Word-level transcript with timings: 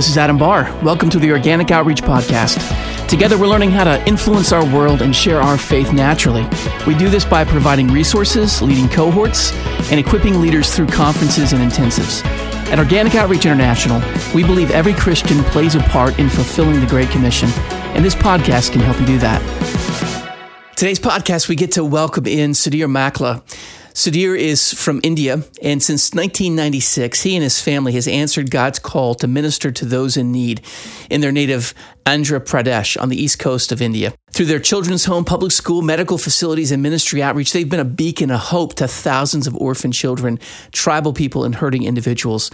This 0.00 0.08
is 0.08 0.16
Adam 0.16 0.38
Barr. 0.38 0.64
Welcome 0.82 1.10
to 1.10 1.18
the 1.18 1.30
Organic 1.30 1.70
Outreach 1.70 2.00
Podcast. 2.00 2.56
Together, 3.06 3.36
we're 3.36 3.48
learning 3.48 3.70
how 3.70 3.84
to 3.84 4.02
influence 4.08 4.50
our 4.50 4.64
world 4.74 5.02
and 5.02 5.14
share 5.14 5.42
our 5.42 5.58
faith 5.58 5.92
naturally. 5.92 6.48
We 6.86 6.94
do 6.94 7.10
this 7.10 7.26
by 7.26 7.44
providing 7.44 7.88
resources, 7.88 8.62
leading 8.62 8.88
cohorts, 8.88 9.52
and 9.90 10.00
equipping 10.00 10.40
leaders 10.40 10.74
through 10.74 10.86
conferences 10.86 11.52
and 11.52 11.60
intensives. 11.60 12.24
At 12.72 12.78
Organic 12.78 13.14
Outreach 13.14 13.44
International, 13.44 14.00
we 14.34 14.42
believe 14.42 14.70
every 14.70 14.94
Christian 14.94 15.44
plays 15.44 15.74
a 15.74 15.80
part 15.80 16.18
in 16.18 16.30
fulfilling 16.30 16.80
the 16.80 16.86
Great 16.86 17.10
Commission, 17.10 17.50
and 17.92 18.02
this 18.02 18.14
podcast 18.14 18.72
can 18.72 18.80
help 18.80 18.98
you 19.00 19.04
do 19.04 19.18
that. 19.18 19.42
Today's 20.76 20.98
podcast, 20.98 21.46
we 21.46 21.56
get 21.56 21.72
to 21.72 21.84
welcome 21.84 22.26
in 22.26 22.52
Sudhir 22.52 22.88
Mekala. 22.88 23.42
Sudhir 24.00 24.34
is 24.34 24.72
from 24.72 24.98
India, 25.02 25.42
and 25.60 25.82
since 25.82 26.14
1996, 26.14 27.20
he 27.20 27.36
and 27.36 27.42
his 27.42 27.60
family 27.60 27.92
has 27.92 28.08
answered 28.08 28.50
God's 28.50 28.78
call 28.78 29.14
to 29.16 29.28
minister 29.28 29.70
to 29.70 29.84
those 29.84 30.16
in 30.16 30.32
need 30.32 30.62
in 31.10 31.20
their 31.20 31.32
native 31.32 31.74
Andhra 32.06 32.40
Pradesh 32.40 32.98
on 32.98 33.10
the 33.10 33.22
east 33.22 33.38
coast 33.38 33.72
of 33.72 33.82
India. 33.82 34.14
Through 34.32 34.46
their 34.46 34.58
children's 34.58 35.04
home, 35.04 35.26
public 35.26 35.52
school, 35.52 35.82
medical 35.82 36.16
facilities, 36.16 36.72
and 36.72 36.82
ministry 36.82 37.22
outreach, 37.22 37.52
they've 37.52 37.68
been 37.68 37.78
a 37.78 37.84
beacon 37.84 38.30
of 38.30 38.40
hope 38.40 38.72
to 38.76 38.88
thousands 38.88 39.46
of 39.46 39.54
orphan 39.56 39.92
children, 39.92 40.38
tribal 40.72 41.12
people, 41.12 41.44
and 41.44 41.56
hurting 41.56 41.82
individuals. 41.82 42.50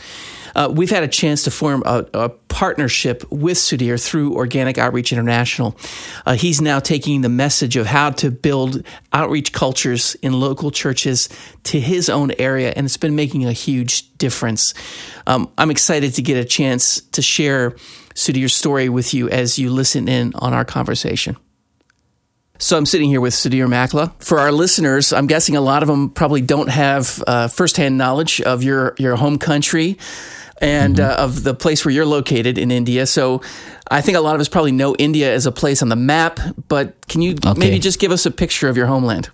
Uh, 0.56 0.70
we've 0.72 0.90
had 0.90 1.02
a 1.02 1.08
chance 1.08 1.42
to 1.42 1.50
form 1.50 1.82
a, 1.84 2.06
a 2.14 2.28
partnership 2.48 3.22
with 3.30 3.58
Sudhir 3.58 4.02
through 4.02 4.34
Organic 4.34 4.78
Outreach 4.78 5.12
International. 5.12 5.76
Uh, 6.24 6.32
he's 6.32 6.62
now 6.62 6.80
taking 6.80 7.20
the 7.20 7.28
message 7.28 7.76
of 7.76 7.86
how 7.86 8.10
to 8.12 8.30
build 8.30 8.82
outreach 9.12 9.52
cultures 9.52 10.14
in 10.22 10.32
local 10.40 10.70
churches 10.70 11.28
to 11.64 11.78
his 11.78 12.08
own 12.08 12.32
area, 12.38 12.72
and 12.74 12.86
it's 12.86 12.96
been 12.96 13.14
making 13.14 13.44
a 13.44 13.52
huge 13.52 14.16
difference. 14.16 14.72
Um, 15.26 15.52
I'm 15.58 15.70
excited 15.70 16.14
to 16.14 16.22
get 16.22 16.38
a 16.38 16.44
chance 16.44 17.02
to 17.12 17.20
share 17.20 17.72
Sudhir's 18.14 18.54
story 18.54 18.88
with 18.88 19.12
you 19.12 19.28
as 19.28 19.58
you 19.58 19.68
listen 19.68 20.08
in 20.08 20.32
on 20.36 20.54
our 20.54 20.64
conversation. 20.64 21.36
So 22.58 22.78
I'm 22.78 22.86
sitting 22.86 23.10
here 23.10 23.20
with 23.20 23.34
Sudhir 23.34 23.66
Mekala. 23.66 24.14
For 24.22 24.38
our 24.38 24.50
listeners, 24.50 25.12
I'm 25.12 25.26
guessing 25.26 25.54
a 25.56 25.60
lot 25.60 25.82
of 25.82 25.88
them 25.88 26.08
probably 26.08 26.40
don't 26.40 26.70
have 26.70 27.22
uh, 27.26 27.48
firsthand 27.48 27.98
knowledge 27.98 28.40
of 28.40 28.62
your 28.62 28.94
your 28.98 29.16
home 29.16 29.36
country 29.36 29.98
and 30.58 30.96
mm-hmm. 30.96 31.10
uh, 31.10 31.24
of 31.24 31.42
the 31.42 31.54
place 31.54 31.84
where 31.84 31.92
you're 31.92 32.06
located 32.06 32.58
in 32.58 32.70
India. 32.70 33.06
So 33.06 33.42
I 33.90 34.00
think 34.00 34.16
a 34.16 34.20
lot 34.20 34.34
of 34.34 34.40
us 34.40 34.48
probably 34.48 34.72
know 34.72 34.94
India 34.96 35.32
as 35.32 35.46
a 35.46 35.52
place 35.52 35.82
on 35.82 35.88
the 35.88 35.96
map, 35.96 36.40
but 36.68 36.94
can 37.08 37.22
you 37.22 37.32
okay. 37.32 37.58
maybe 37.58 37.78
just 37.78 37.98
give 37.98 38.12
us 38.12 38.26
a 38.26 38.30
picture 38.30 38.68
of 38.68 38.76
your 38.76 38.86
homeland? 38.86 39.30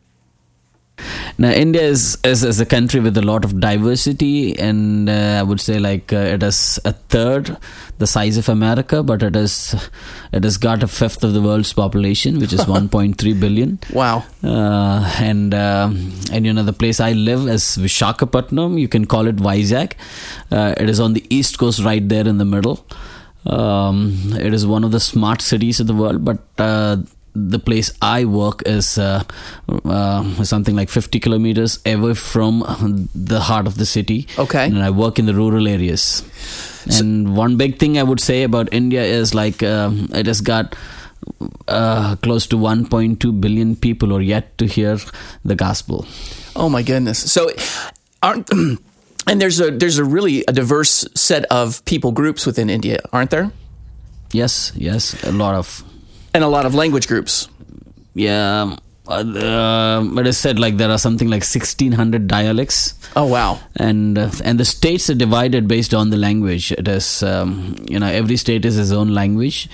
Now, 1.38 1.50
India 1.50 1.82
is, 1.82 2.18
is, 2.24 2.44
is 2.44 2.60
a 2.60 2.66
country 2.66 3.00
with 3.00 3.16
a 3.16 3.22
lot 3.22 3.44
of 3.44 3.58
diversity, 3.60 4.58
and 4.58 5.08
uh, 5.08 5.38
I 5.40 5.42
would 5.42 5.60
say 5.60 5.78
like 5.78 6.12
uh, 6.12 6.16
it 6.16 6.42
is 6.42 6.78
a 6.84 6.92
third 6.92 7.56
the 7.98 8.06
size 8.06 8.36
of 8.36 8.48
America, 8.48 9.02
but 9.02 9.22
it 9.22 9.36
is 9.36 9.74
it 10.32 10.44
has 10.44 10.56
got 10.58 10.82
a 10.82 10.88
fifth 10.88 11.24
of 11.24 11.32
the 11.34 11.42
world's 11.42 11.72
population, 11.72 12.38
which 12.38 12.52
is 12.52 12.60
1.3 12.64 13.40
billion. 13.40 13.78
Wow! 13.92 14.24
Uh, 14.42 15.14
and 15.20 15.54
uh, 15.54 15.90
and 16.32 16.46
you 16.46 16.52
know 16.52 16.62
the 16.62 16.72
place 16.72 17.00
I 17.00 17.12
live 17.12 17.48
is 17.48 17.62
Vishakhapatnam. 17.76 18.78
You 18.80 18.88
can 18.88 19.06
call 19.06 19.26
it 19.26 19.36
Vizag. 19.36 19.92
Uh, 20.50 20.74
it 20.78 20.88
is 20.88 21.00
on 21.00 21.14
the 21.14 21.24
east 21.30 21.58
coast, 21.58 21.82
right 21.82 22.06
there 22.08 22.26
in 22.26 22.38
the 22.38 22.44
middle. 22.44 22.86
Um, 23.46 24.32
it 24.38 24.54
is 24.54 24.66
one 24.66 24.84
of 24.84 24.92
the 24.92 25.00
smart 25.00 25.42
cities 25.42 25.80
of 25.80 25.86
the 25.86 25.94
world, 25.94 26.24
but 26.24 26.38
uh, 26.58 26.98
the 27.34 27.58
place 27.58 27.92
I 28.02 28.24
work 28.24 28.62
is 28.66 28.98
uh, 28.98 29.24
uh, 29.84 30.44
something 30.44 30.76
like 30.76 30.90
50 30.90 31.18
kilometers 31.20 31.78
away 31.86 32.14
from 32.14 33.08
the 33.14 33.40
heart 33.40 33.66
of 33.66 33.78
the 33.78 33.86
city. 33.86 34.26
Okay. 34.38 34.66
And 34.66 34.82
I 34.82 34.90
work 34.90 35.18
in 35.18 35.26
the 35.26 35.34
rural 35.34 35.66
areas. 35.66 36.22
And 36.90 37.36
one 37.36 37.56
big 37.56 37.78
thing 37.78 37.98
I 37.98 38.02
would 38.02 38.20
say 38.20 38.42
about 38.42 38.72
India 38.72 39.02
is 39.02 39.34
like 39.34 39.62
uh, 39.62 39.90
it 40.12 40.26
has 40.26 40.40
got 40.40 40.74
uh, 41.68 42.16
close 42.16 42.46
to 42.48 42.56
1.2 42.56 43.40
billion 43.40 43.76
people 43.76 44.08
who 44.08 44.16
are 44.16 44.20
yet 44.20 44.58
to 44.58 44.66
hear 44.66 44.98
the 45.44 45.54
gospel. 45.54 46.06
Oh 46.56 46.68
my 46.68 46.82
goodness! 46.82 47.32
So, 47.32 47.50
aren't 48.22 48.50
and 49.26 49.40
there's 49.40 49.60
a 49.60 49.70
there's 49.70 49.98
a 49.98 50.04
really 50.04 50.44
a 50.48 50.52
diverse 50.52 51.06
set 51.14 51.44
of 51.46 51.84
people 51.84 52.12
groups 52.12 52.44
within 52.44 52.68
India, 52.68 52.98
aren't 53.12 53.30
there? 53.30 53.52
Yes, 54.32 54.72
yes, 54.74 55.22
a 55.24 55.32
lot 55.32 55.54
of 55.54 55.84
and 56.34 56.44
a 56.44 56.48
lot 56.48 56.66
of 56.66 56.74
language 56.74 57.08
groups. 57.08 57.48
Yeah. 58.14 58.76
Uh, 59.06 59.14
uh, 59.14 60.20
it 60.20 60.26
is 60.28 60.38
said 60.38 60.60
like 60.60 60.76
there 60.76 60.90
are 60.90 60.96
something 60.96 61.28
like 61.28 61.42
1600 61.42 62.28
dialects 62.28 62.94
oh 63.16 63.26
wow 63.26 63.58
and 63.74 64.16
uh, 64.16 64.30
and 64.44 64.60
the 64.60 64.64
states 64.64 65.10
are 65.10 65.14
divided 65.14 65.66
based 65.66 65.92
on 65.92 66.10
the 66.10 66.16
language 66.16 66.70
it 66.70 66.86
is 66.86 67.20
um, 67.24 67.74
you 67.88 67.98
know 67.98 68.06
every 68.06 68.36
state 68.36 68.64
is 68.64 68.78
its 68.78 68.92
own 68.92 69.08
language 69.08 69.68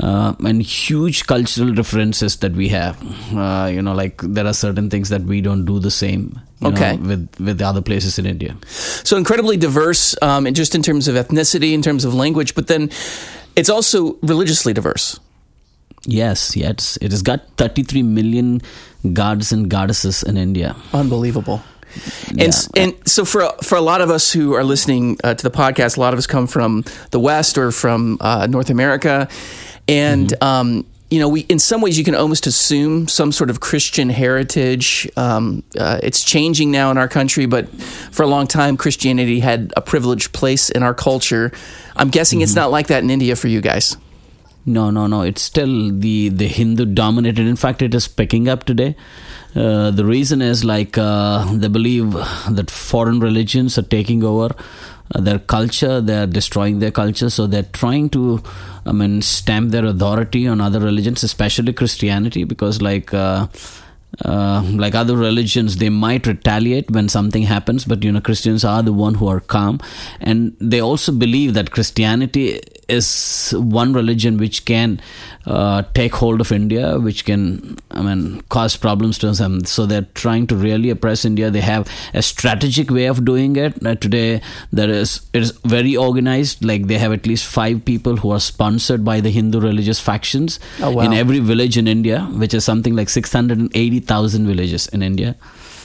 uh, 0.00 0.34
and 0.38 0.62
huge 0.62 1.26
cultural 1.26 1.72
differences 1.72 2.36
that 2.36 2.52
we 2.52 2.68
have 2.68 2.96
uh, 3.36 3.68
you 3.68 3.82
know 3.82 3.92
like 3.92 4.22
there 4.22 4.46
are 4.46 4.54
certain 4.54 4.88
things 4.88 5.08
that 5.08 5.22
we 5.22 5.40
don't 5.40 5.64
do 5.64 5.80
the 5.80 5.90
same 5.90 6.40
okay. 6.62 6.96
Know, 6.96 7.08
with 7.08 7.40
with 7.40 7.60
other 7.60 7.82
places 7.82 8.20
in 8.20 8.24
india 8.24 8.56
so 9.02 9.16
incredibly 9.16 9.56
diverse 9.56 10.14
um, 10.22 10.46
and 10.46 10.54
just 10.54 10.76
in 10.76 10.82
terms 10.82 11.08
of 11.08 11.16
ethnicity 11.16 11.72
in 11.72 11.82
terms 11.82 12.04
of 12.04 12.14
language 12.14 12.54
but 12.54 12.68
then 12.68 12.88
it's 13.56 13.68
also 13.68 14.14
religiously 14.22 14.72
diverse 14.72 15.18
Yes, 16.06 16.56
yes. 16.56 16.98
It 17.00 17.10
has 17.10 17.22
got 17.22 17.46
33 17.56 18.02
million 18.02 18.62
gods 19.12 19.52
and 19.52 19.68
goddesses 19.68 20.22
in 20.22 20.36
India. 20.36 20.76
Unbelievable. 20.92 21.62
Yeah. 22.32 22.44
And 22.44 22.68
and 22.76 23.08
so 23.08 23.24
for 23.24 23.50
for 23.62 23.76
a 23.76 23.80
lot 23.80 24.00
of 24.00 24.10
us 24.10 24.32
who 24.32 24.54
are 24.54 24.64
listening 24.64 25.18
uh, 25.24 25.34
to 25.34 25.42
the 25.42 25.50
podcast, 25.50 25.96
a 25.96 26.00
lot 26.00 26.12
of 26.12 26.18
us 26.18 26.26
come 26.26 26.46
from 26.46 26.84
the 27.10 27.18
West 27.18 27.58
or 27.58 27.72
from 27.72 28.18
uh, 28.20 28.46
North 28.48 28.70
America, 28.70 29.28
and 29.88 30.28
mm-hmm. 30.28 30.44
um, 30.44 30.86
you 31.10 31.18
know, 31.18 31.28
we 31.28 31.40
in 31.42 31.58
some 31.58 31.80
ways 31.80 31.98
you 31.98 32.04
can 32.04 32.14
almost 32.14 32.46
assume 32.46 33.08
some 33.08 33.32
sort 33.32 33.50
of 33.50 33.58
Christian 33.58 34.08
heritage. 34.08 35.10
Um, 35.16 35.64
uh, 35.78 35.98
it's 36.02 36.24
changing 36.24 36.70
now 36.70 36.92
in 36.92 36.98
our 36.98 37.08
country, 37.08 37.46
but 37.46 37.68
for 38.12 38.22
a 38.22 38.28
long 38.28 38.46
time, 38.46 38.76
Christianity 38.76 39.40
had 39.40 39.72
a 39.76 39.80
privileged 39.80 40.32
place 40.32 40.70
in 40.70 40.84
our 40.84 40.94
culture. 40.94 41.50
I'm 41.96 42.10
guessing 42.10 42.38
mm-hmm. 42.38 42.44
it's 42.44 42.54
not 42.54 42.70
like 42.70 42.86
that 42.86 43.02
in 43.02 43.10
India 43.10 43.34
for 43.34 43.48
you 43.48 43.60
guys. 43.60 43.96
No, 44.66 44.90
no, 44.90 45.06
no. 45.06 45.22
It's 45.22 45.42
still 45.42 45.90
the 45.90 46.28
the 46.28 46.46
Hindu 46.46 46.84
dominated. 46.86 47.46
In 47.46 47.56
fact, 47.56 47.82
it 47.82 47.94
is 47.94 48.06
picking 48.06 48.48
up 48.48 48.64
today. 48.64 48.94
Uh, 49.54 49.90
the 49.90 50.04
reason 50.04 50.42
is 50.42 50.64
like 50.64 50.98
uh, 50.98 51.44
they 51.54 51.68
believe 51.68 52.12
that 52.12 52.70
foreign 52.70 53.20
religions 53.20 53.78
are 53.78 53.82
taking 53.82 54.22
over 54.22 54.54
uh, 55.14 55.20
their 55.20 55.38
culture. 55.38 56.00
They 56.00 56.18
are 56.18 56.26
destroying 56.26 56.78
their 56.78 56.90
culture, 56.90 57.30
so 57.30 57.46
they're 57.46 57.62
trying 57.62 58.10
to, 58.10 58.42
I 58.86 58.92
mean, 58.92 59.22
stamp 59.22 59.70
their 59.70 59.86
authority 59.86 60.46
on 60.46 60.60
other 60.60 60.78
religions, 60.78 61.22
especially 61.24 61.72
Christianity, 61.72 62.44
because 62.44 62.82
like. 62.82 63.12
Uh, 63.14 63.48
uh, 64.24 64.62
like 64.74 64.94
other 64.94 65.16
religions 65.16 65.76
they 65.76 65.88
might 65.88 66.26
retaliate 66.26 66.90
when 66.90 67.08
something 67.08 67.44
happens 67.44 67.84
but 67.84 68.02
you 68.02 68.12
know 68.12 68.20
christians 68.20 68.64
are 68.64 68.82
the 68.82 68.92
one 68.92 69.14
who 69.14 69.28
are 69.28 69.40
calm 69.40 69.78
and 70.20 70.56
they 70.60 70.80
also 70.80 71.12
believe 71.12 71.54
that 71.54 71.70
christianity 71.70 72.60
is 72.90 73.54
one 73.56 73.92
religion 73.92 74.36
which 74.36 74.64
can 74.64 75.00
uh, 75.46 75.82
take 75.94 76.14
hold 76.14 76.40
of 76.40 76.52
India, 76.52 76.98
which 76.98 77.24
can, 77.24 77.78
I 77.92 78.02
mean, 78.02 78.42
cause 78.48 78.76
problems 78.76 79.18
to 79.18 79.30
them. 79.32 79.64
So 79.64 79.86
they're 79.86 80.08
trying 80.14 80.46
to 80.48 80.56
really 80.56 80.90
oppress 80.90 81.24
India. 81.24 81.50
They 81.50 81.60
have 81.60 81.88
a 82.12 82.22
strategic 82.22 82.90
way 82.90 83.06
of 83.06 83.24
doing 83.24 83.56
it. 83.56 83.84
Uh, 83.86 83.94
today, 83.94 84.42
there 84.72 84.90
is 84.90 85.20
it 85.32 85.42
is 85.42 85.52
very 85.64 85.96
organized. 85.96 86.64
Like 86.64 86.88
they 86.88 86.98
have 86.98 87.12
at 87.12 87.26
least 87.26 87.46
five 87.46 87.84
people 87.84 88.16
who 88.16 88.30
are 88.32 88.40
sponsored 88.40 89.04
by 89.04 89.20
the 89.20 89.30
Hindu 89.30 89.60
religious 89.60 90.00
factions 90.00 90.58
oh, 90.82 90.90
wow. 90.90 91.02
in 91.02 91.12
every 91.12 91.38
village 91.38 91.78
in 91.78 91.86
India, 91.86 92.22
which 92.32 92.52
is 92.52 92.64
something 92.64 92.94
like 92.94 93.08
six 93.08 93.32
hundred 93.32 93.58
and 93.58 93.70
eighty 93.74 93.99
thousand 94.00 94.46
villages 94.46 94.88
in 94.88 95.02
India 95.02 95.36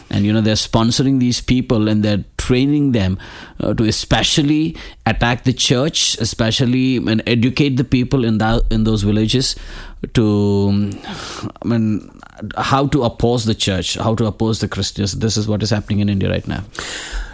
and 0.10 0.26
you 0.26 0.32
know 0.32 0.42
they're 0.42 0.56
sponsoring 0.56 1.20
these 1.20 1.42
people 1.42 1.88
and 1.88 2.04
they're 2.04 2.24
training 2.38 2.92
them 2.92 3.18
uh, 3.60 3.74
to 3.74 3.84
especially 3.86 4.78
attack 5.06 5.44
the 5.44 5.54
church 5.54 6.18
especially 6.20 6.98
and 6.98 7.24
educate 7.26 7.78
the 7.78 7.84
people 7.84 8.24
in 8.24 8.38
that 8.38 8.62
in 8.70 8.84
those 8.84 9.04
villages 9.04 9.56
to 10.14 10.94
i 11.62 11.68
mean 11.68 12.10
how 12.58 12.86
to 12.86 13.04
oppose 13.04 13.46
the 13.46 13.56
church 13.56 13.96
how 13.96 14.14
to 14.14 14.26
oppose 14.26 14.60
the 14.60 14.68
christians 14.68 15.14
this 15.14 15.38
is 15.38 15.48
what 15.48 15.64
is 15.64 15.70
happening 15.70 16.00
in 16.00 16.10
india 16.10 16.30
right 16.30 16.48
now 16.48 16.64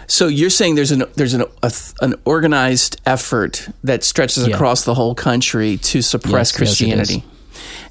so 0.06 0.26
you're 0.26 0.50
saying 0.50 0.74
there's 0.74 0.90
an 0.90 1.04
there's 1.14 1.34
an 1.34 1.44
a, 1.62 1.72
an 2.00 2.14
organized 2.24 3.00
effort 3.06 3.68
that 3.84 4.04
stretches 4.04 4.46
yeah. 4.46 4.54
across 4.54 4.84
the 4.84 4.94
whole 4.94 5.14
country 5.14 5.78
to 5.78 6.02
suppress 6.02 6.50
yes, 6.50 6.56
Christianity. 6.56 7.14
Yes, 7.14 7.24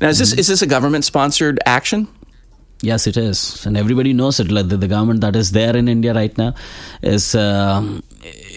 now 0.01 0.09
is 0.09 0.19
this 0.19 0.31
mm-hmm. 0.31 0.39
is 0.39 0.47
this 0.47 0.61
a 0.61 0.67
government 0.67 1.03
sponsored 1.03 1.59
action? 1.65 2.07
Yes, 2.83 3.05
it 3.05 3.15
is, 3.15 3.63
and 3.65 3.77
everybody 3.77 4.11
knows 4.11 4.39
it. 4.39 4.51
Like 4.51 4.69
the, 4.69 4.77
the 4.77 4.87
government 4.87 5.21
that 5.21 5.35
is 5.35 5.51
there 5.51 5.75
in 5.75 5.87
India 5.87 6.13
right 6.15 6.35
now 6.35 6.55
is 7.03 7.35
uh, 7.35 8.01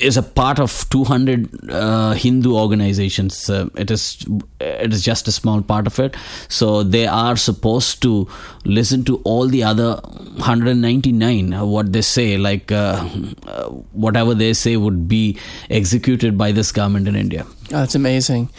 is 0.00 0.16
a 0.16 0.22
part 0.22 0.58
of 0.58 0.86
200 0.88 1.70
uh, 1.70 2.12
Hindu 2.12 2.56
organizations. 2.56 3.50
Uh, 3.50 3.68
it 3.76 3.90
is 3.90 4.24
it 4.60 4.94
is 4.94 5.02
just 5.02 5.28
a 5.28 5.32
small 5.32 5.60
part 5.60 5.86
of 5.86 5.98
it. 5.98 6.16
So 6.48 6.82
they 6.82 7.06
are 7.06 7.36
supposed 7.36 8.00
to 8.02 8.26
listen 8.64 9.04
to 9.04 9.16
all 9.24 9.46
the 9.46 9.62
other 9.62 10.00
199 10.34 11.54
uh, 11.54 11.64
what 11.64 11.92
they 11.92 12.02
say 12.02 12.36
like 12.36 12.72
uh, 12.72 13.08
uh, 13.46 13.68
whatever 13.92 14.34
they 14.34 14.52
say 14.52 14.76
would 14.76 15.08
be 15.08 15.38
executed 15.70 16.36
by 16.36 16.52
this 16.52 16.72
government 16.72 17.08
in 17.08 17.16
India. 17.16 17.46
Oh, 17.70 17.80
that's 17.80 17.94
amazing. 17.94 18.50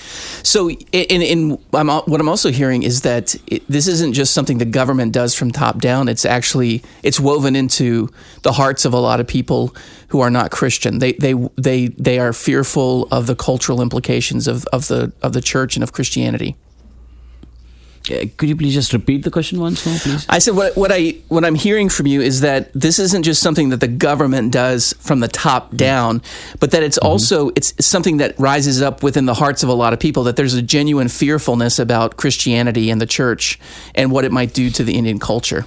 So, 0.42 0.72
in, 0.72 1.22
in 1.22 1.60
I'm, 1.74 1.90
what 1.90 2.20
I'm 2.20 2.28
also 2.28 2.52
hearing 2.52 2.82
is 2.82 3.02
that 3.02 3.36
it, 3.46 3.64
this 3.70 3.88
isn't 3.88 4.14
just 4.14 4.34
something 4.34 4.58
the 4.58 4.66
government 4.66 5.12
does 5.12 5.36
from 5.36 5.52
top 5.52 5.80
down. 5.80 6.08
It's 6.08 6.26
actually 6.26 6.82
it's 7.04 7.20
woven 7.20 7.56
into 7.56 8.10
the 8.42 8.54
hearts 8.54 8.84
of 8.84 8.94
a 8.94 9.00
lot 9.00 9.20
of 9.20 9.28
people 9.28 9.76
who 10.08 10.22
are 10.22 10.32
not 10.32 10.50
Christian. 10.50 11.00
They 11.00 11.14
they 11.14 11.34
they 11.56 11.88
they 11.90 12.18
are 12.20 12.34
fearful 12.34 13.08
of 13.12 13.28
the 13.28 13.36
cultural 13.36 13.82
implications 13.82 14.48
of, 14.48 14.66
of 14.74 14.88
the 14.88 15.14
of 15.22 15.34
the 15.34 15.42
church 15.42 15.76
and 15.76 15.84
of 15.84 15.94
Christianity. 15.94 16.56
Could 18.06 18.50
you 18.50 18.56
please 18.56 18.74
just 18.74 18.94
repeat 18.94 19.24
the 19.24 19.32
question 19.32 19.60
once 19.60 19.86
more, 19.86 19.98
please? 19.98 20.26
I 20.30 20.40
said 20.40 20.56
what, 20.56 20.78
what 20.78 20.92
I 20.92 21.16
what 21.28 21.44
I'm 21.44 21.56
hearing 21.56 21.90
from 21.90 22.08
you 22.08 22.22
is 22.22 22.42
that 22.42 22.72
this 22.74 23.00
isn't 23.00 23.24
just 23.24 23.42
something 23.42 23.70
that 23.70 23.80
the 23.80 23.88
government 23.88 24.54
does 24.54 24.94
from 25.00 25.20
the 25.20 25.28
top 25.28 25.76
down, 25.76 26.22
but 26.60 26.72
that 26.72 26.84
it's 26.84 27.00
mm-hmm. 27.00 27.08
also 27.08 27.50
it's 27.56 27.74
something 27.84 28.18
that 28.18 28.38
rises 28.40 28.82
up 28.82 29.02
within 29.02 29.26
the 29.26 29.34
hearts 29.34 29.64
of 29.64 29.70
a 29.70 29.74
lot 29.74 29.94
of 29.94 30.00
people. 30.00 30.24
That 30.24 30.36
there's 30.36 30.54
a 30.54 30.62
genuine 30.62 31.08
fearfulness 31.08 31.80
about 31.80 32.18
Christianity 32.18 32.92
and 32.92 33.02
the 33.02 33.08
church 33.08 33.60
and 33.96 34.12
what 34.12 34.24
it 34.24 34.32
might 34.32 34.54
do 34.54 34.70
to 34.70 34.84
the 34.84 34.96
Indian 34.96 35.20
culture. 35.20 35.66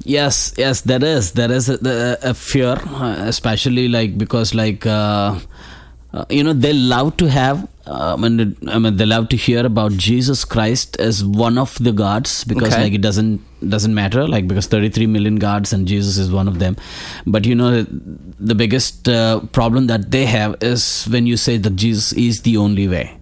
Yes, 0.00 0.52
yes, 0.56 0.80
there 0.82 1.04
is 1.04 1.32
there 1.32 1.52
is 1.52 1.68
a, 1.68 2.18
a 2.22 2.34
fear, 2.34 2.76
uh, 2.86 3.16
especially 3.26 3.88
like 3.88 4.18
because 4.18 4.54
like. 4.54 4.86
Uh, 4.86 5.38
uh, 6.16 6.24
you 6.30 6.42
know 6.42 6.52
they 6.52 6.72
love 6.72 7.16
to 7.18 7.26
have 7.28 7.68
um, 7.86 8.24
and 8.24 8.56
I 8.68 8.78
mean 8.78 8.96
they 8.96 9.04
love 9.04 9.28
to 9.30 9.36
hear 9.36 9.66
about 9.66 9.92
Jesus 9.92 10.44
Christ 10.44 10.98
as 10.98 11.22
one 11.22 11.58
of 11.58 11.76
the 11.78 11.92
gods 11.92 12.42
because 12.44 12.72
okay. 12.72 12.84
like 12.84 12.94
it 12.94 13.02
doesn't 13.02 13.42
doesn't 13.68 13.94
matter 13.94 14.26
like 14.26 14.48
because 14.48 14.66
33 14.66 15.06
million 15.06 15.36
gods 15.36 15.74
and 15.74 15.86
Jesus 15.86 16.16
is 16.16 16.30
one 16.30 16.48
of 16.48 16.58
them 16.58 16.76
but 17.26 17.44
you 17.44 17.54
know 17.54 17.82
the 17.82 18.54
biggest 18.54 19.08
uh, 19.08 19.40
problem 19.52 19.88
that 19.88 20.10
they 20.10 20.24
have 20.24 20.56
is 20.62 21.04
when 21.04 21.26
you 21.26 21.36
say 21.36 21.58
that 21.58 21.76
Jesus 21.76 22.12
is 22.14 22.40
the 22.42 22.56
only 22.56 22.88
way 22.88 23.18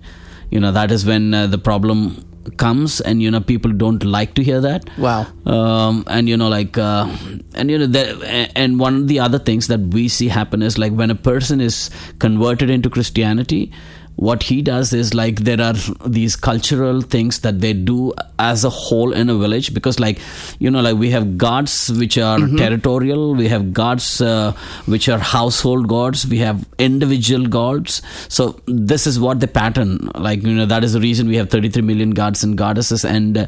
you 0.50 0.60
know 0.60 0.70
that 0.70 0.92
is 0.92 1.04
when 1.04 1.34
uh, 1.34 1.46
the 1.48 1.58
problem 1.58 2.24
comes 2.56 3.00
and 3.00 3.22
you 3.22 3.30
know 3.30 3.40
people 3.40 3.72
don't 3.72 4.04
like 4.04 4.34
to 4.34 4.42
hear 4.42 4.60
that. 4.60 4.88
Wow. 4.98 5.26
Um, 5.46 6.04
and 6.06 6.28
you 6.28 6.36
know 6.36 6.48
like 6.48 6.76
uh, 6.78 7.06
and 7.54 7.70
you 7.70 7.78
know 7.78 7.86
the, 7.86 8.50
and 8.54 8.78
one 8.78 8.96
of 8.96 9.08
the 9.08 9.20
other 9.20 9.38
things 9.38 9.66
that 9.68 9.80
we 9.80 10.08
see 10.08 10.28
happen 10.28 10.62
is 10.62 10.78
like 10.78 10.92
when 10.92 11.10
a 11.10 11.14
person 11.14 11.60
is 11.60 11.90
converted 12.18 12.70
into 12.70 12.90
christianity 12.90 13.72
what 14.16 14.44
he 14.44 14.62
does 14.62 14.92
is 14.92 15.12
like 15.12 15.40
there 15.40 15.60
are 15.60 15.74
these 16.06 16.36
cultural 16.36 17.00
things 17.00 17.40
that 17.40 17.60
they 17.60 17.72
do 17.72 18.12
as 18.38 18.64
a 18.64 18.70
whole 18.70 19.12
in 19.12 19.28
a 19.28 19.36
village 19.36 19.74
because 19.74 19.98
like 19.98 20.18
you 20.60 20.70
know 20.70 20.80
like 20.80 20.96
we 20.96 21.10
have 21.10 21.36
gods 21.36 21.90
which 21.92 22.16
are 22.16 22.38
mm-hmm. 22.38 22.56
territorial 22.56 23.34
we 23.34 23.48
have 23.48 23.72
gods 23.72 24.20
uh, 24.20 24.52
which 24.86 25.08
are 25.08 25.18
household 25.18 25.88
gods 25.88 26.26
we 26.26 26.38
have 26.38 26.64
individual 26.78 27.46
gods 27.46 28.02
so 28.28 28.60
this 28.66 29.06
is 29.06 29.18
what 29.18 29.40
the 29.40 29.48
pattern 29.48 30.10
like 30.14 30.42
you 30.42 30.54
know 30.54 30.66
that 30.66 30.84
is 30.84 30.92
the 30.92 31.00
reason 31.00 31.26
we 31.26 31.36
have 31.36 31.50
33 31.50 31.82
million 31.82 32.10
gods 32.10 32.44
and 32.44 32.56
goddesses 32.56 33.04
and 33.04 33.36
uh, 33.36 33.46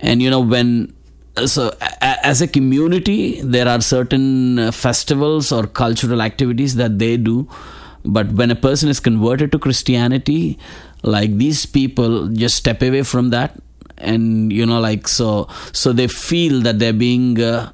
and 0.00 0.20
you 0.20 0.28
know 0.28 0.40
when 0.40 0.92
so 1.46 1.72
as 2.02 2.42
a 2.42 2.48
community 2.48 3.40
there 3.42 3.68
are 3.68 3.80
certain 3.80 4.58
uh, 4.58 4.72
festivals 4.72 5.52
or 5.52 5.66
cultural 5.66 6.20
activities 6.20 6.74
that 6.74 6.98
they 6.98 7.16
do 7.16 7.48
but 8.08 8.32
when 8.32 8.50
a 8.50 8.56
person 8.56 8.88
is 8.88 9.00
converted 9.00 9.52
to 9.52 9.58
Christianity, 9.58 10.58
like 11.02 11.36
these 11.36 11.66
people 11.66 12.28
just 12.28 12.56
step 12.56 12.82
away 12.82 13.02
from 13.02 13.30
that, 13.30 13.60
and 13.98 14.52
you 14.52 14.64
know, 14.64 14.80
like 14.80 15.06
so, 15.06 15.48
so 15.72 15.92
they 15.92 16.08
feel 16.08 16.60
that 16.62 16.78
they're 16.78 16.92
being. 16.92 17.40
Uh, 17.40 17.70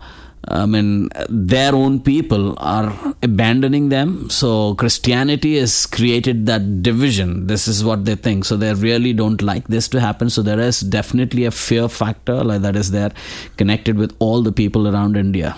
I 0.47 0.67
mean, 0.67 1.09
their 1.31 1.75
own 1.75 2.01
people 2.01 2.55
are 2.59 3.15
abandoning 3.23 3.89
them. 3.89 4.29
So 4.29 4.75
Christianity 4.75 5.59
has 5.59 5.87
created 5.87 6.45
that 6.45 6.83
division. 6.83 7.47
This 7.47 7.67
is 7.67 7.83
what 7.83 8.05
they 8.05 8.15
think. 8.15 8.45
So 8.45 8.59
they 8.59 8.75
really 8.75 9.15
don't 9.15 9.41
like 9.41 9.69
this 9.69 9.89
to 9.89 10.01
happen. 10.01 10.29
So 10.29 10.43
there 10.43 10.61
is 10.61 10.81
definitely 10.81 11.47
a 11.47 11.51
fear 11.51 11.89
factor 11.89 12.45
like 12.45 12.61
that 12.61 12.77
is 12.77 12.91
there, 12.91 13.13
connected 13.57 13.97
with 13.97 14.15
all 14.19 14.43
the 14.43 14.53
people 14.53 14.87
around 14.87 15.17
India. 15.17 15.57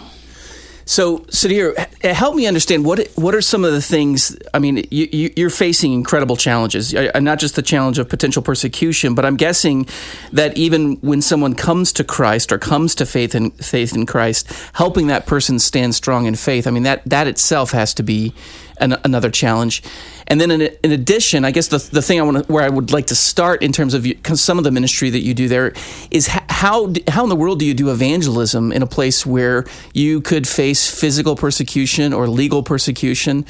So, 0.88 1.18
Sudhir, 1.18 1.76
help 2.04 2.36
me 2.36 2.46
understand 2.46 2.84
what 2.84 3.08
what 3.16 3.34
are 3.34 3.40
some 3.40 3.64
of 3.64 3.72
the 3.72 3.82
things. 3.82 4.38
I 4.54 4.60
mean, 4.60 4.86
you, 4.92 5.46
are 5.46 5.50
facing 5.50 5.92
incredible 5.92 6.36
challenges, 6.36 6.94
not 6.94 7.40
just 7.40 7.56
the 7.56 7.62
challenge 7.62 7.98
of 7.98 8.08
potential 8.08 8.40
persecution, 8.40 9.16
but 9.16 9.24
I'm 9.24 9.36
guessing 9.36 9.88
that 10.30 10.56
even 10.56 10.94
when 10.98 11.22
someone 11.22 11.56
comes 11.56 11.92
to 11.94 12.04
Christ 12.04 12.52
or 12.52 12.58
comes 12.58 12.94
to 12.94 13.04
faith 13.04 13.34
in 13.34 13.50
faith 13.50 13.96
in 13.96 14.06
Christ, 14.06 14.52
helping 14.74 15.08
that 15.08 15.26
person 15.26 15.58
stand 15.58 15.96
strong 15.96 16.26
in 16.26 16.36
faith. 16.36 16.68
I 16.68 16.70
mean, 16.70 16.84
that 16.84 17.02
that 17.04 17.26
itself 17.26 17.72
has 17.72 17.92
to 17.94 18.04
be 18.04 18.32
an, 18.78 18.96
another 19.04 19.30
challenge. 19.30 19.82
And 20.26 20.40
then 20.40 20.50
in, 20.50 20.62
in, 20.82 20.92
addition, 20.92 21.44
I 21.44 21.50
guess 21.50 21.68
the, 21.68 21.78
the 21.78 22.02
thing 22.02 22.18
I 22.18 22.22
want 22.22 22.48
where 22.48 22.64
I 22.64 22.68
would 22.68 22.92
like 22.92 23.06
to 23.06 23.14
start 23.14 23.62
in 23.62 23.72
terms 23.72 23.94
of 23.94 24.06
you, 24.06 24.16
some 24.34 24.58
of 24.58 24.64
the 24.64 24.70
ministry 24.70 25.10
that 25.10 25.20
you 25.20 25.34
do 25.34 25.48
there 25.48 25.72
is 26.10 26.26
how 26.26 26.92
how 27.08 27.22
in 27.22 27.28
the 27.28 27.36
world 27.36 27.58
do 27.58 27.66
you 27.66 27.74
do 27.74 27.90
evangelism 27.90 28.72
in 28.72 28.82
a 28.82 28.86
place 28.86 29.24
where 29.24 29.64
you 29.94 30.20
could 30.20 30.48
face 30.48 30.88
physical 30.88 31.36
persecution 31.36 32.12
or 32.12 32.28
legal 32.28 32.62
persecution 32.62 33.44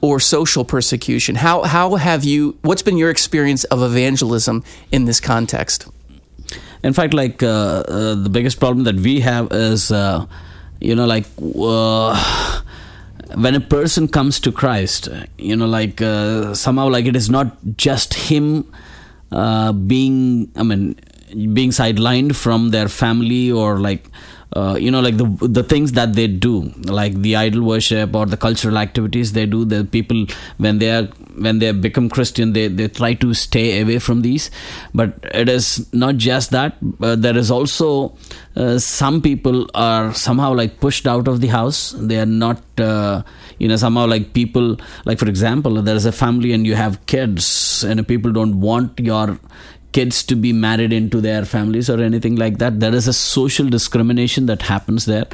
or 0.00 0.20
social 0.20 0.64
persecution? 0.64 1.36
How 1.36 1.62
how 1.62 1.96
have 1.96 2.24
you? 2.24 2.58
What's 2.62 2.82
been 2.82 2.96
your 2.96 3.10
experience 3.10 3.64
of 3.64 3.82
evangelism 3.82 4.64
in 4.92 5.04
this 5.04 5.20
context? 5.20 5.86
In 6.82 6.92
fact, 6.92 7.14
like 7.14 7.42
uh, 7.42 7.46
uh, 7.48 8.14
the 8.14 8.30
biggest 8.30 8.60
problem 8.60 8.84
that 8.84 8.96
we 8.96 9.20
have 9.20 9.48
is, 9.52 9.90
uh, 9.90 10.26
you 10.80 10.94
know, 10.94 11.06
like 11.06 11.26
uh, 11.38 12.14
when 13.38 13.54
a 13.54 13.60
person 13.60 14.08
comes 14.08 14.40
to 14.40 14.50
Christ, 14.50 15.08
you 15.38 15.54
know, 15.54 15.66
like 15.66 16.02
uh, 16.02 16.54
somehow, 16.54 16.88
like 16.88 17.06
it 17.06 17.14
is 17.14 17.30
not 17.30 17.56
just 17.76 18.14
him 18.14 18.70
uh, 19.30 19.72
being, 19.72 20.50
I 20.56 20.64
mean, 20.64 20.98
being 21.52 21.70
sidelined 21.70 22.34
from 22.34 22.70
their 22.70 22.88
family 22.88 23.50
or 23.50 23.78
like 23.78 24.10
uh, 24.54 24.76
you 24.78 24.90
know 24.90 25.00
like 25.00 25.16
the 25.16 25.26
the 25.42 25.62
things 25.62 25.92
that 25.92 26.14
they 26.14 26.26
do 26.26 26.72
like 26.84 27.14
the 27.22 27.36
idol 27.36 27.62
worship 27.62 28.14
or 28.14 28.26
the 28.26 28.36
cultural 28.36 28.78
activities 28.78 29.32
they 29.32 29.46
do 29.46 29.64
the 29.64 29.84
people 29.84 30.26
when 30.56 30.78
they 30.78 30.90
are 30.90 31.04
when 31.36 31.58
they 31.58 31.70
become 31.72 32.08
christian 32.08 32.52
they 32.52 32.68
they 32.68 32.88
try 32.88 33.12
to 33.14 33.34
stay 33.34 33.80
away 33.80 33.98
from 33.98 34.22
these. 34.22 34.50
But 34.94 35.18
it 35.34 35.48
is 35.48 35.92
not 35.92 36.16
just 36.16 36.50
that 36.50 36.76
uh, 37.02 37.16
there 37.16 37.36
is 37.36 37.50
also 37.50 38.16
uh, 38.56 38.78
some 38.78 39.20
people 39.22 39.68
are 39.74 40.12
somehow 40.14 40.54
like 40.54 40.80
pushed 40.80 41.06
out 41.06 41.28
of 41.28 41.40
the 41.40 41.48
house. 41.48 41.94
They 41.98 42.18
are 42.18 42.26
not 42.26 42.62
uh, 42.78 43.22
you 43.58 43.68
know 43.68 43.76
somehow 43.76 44.06
like 44.06 44.32
people 44.32 44.76
like 45.04 45.18
for 45.18 45.28
example 45.28 45.82
there 45.82 45.96
is 45.96 46.06
a 46.06 46.12
family 46.12 46.52
and 46.52 46.66
you 46.66 46.74
have 46.74 47.04
kids 47.06 47.84
and 47.84 48.06
people 48.06 48.32
don't 48.32 48.60
want 48.60 48.98
your 49.00 49.38
kids 49.92 50.22
to 50.22 50.36
be 50.36 50.52
married 50.52 50.92
into 50.92 51.20
their 51.20 51.44
families 51.44 51.88
or 51.88 52.00
anything 52.00 52.36
like 52.36 52.58
that 52.58 52.78
there 52.80 52.94
is 52.94 53.08
a 53.08 53.12
social 53.12 53.68
discrimination 53.68 54.46
that 54.46 54.62
happens 54.62 55.06
there. 55.06 55.26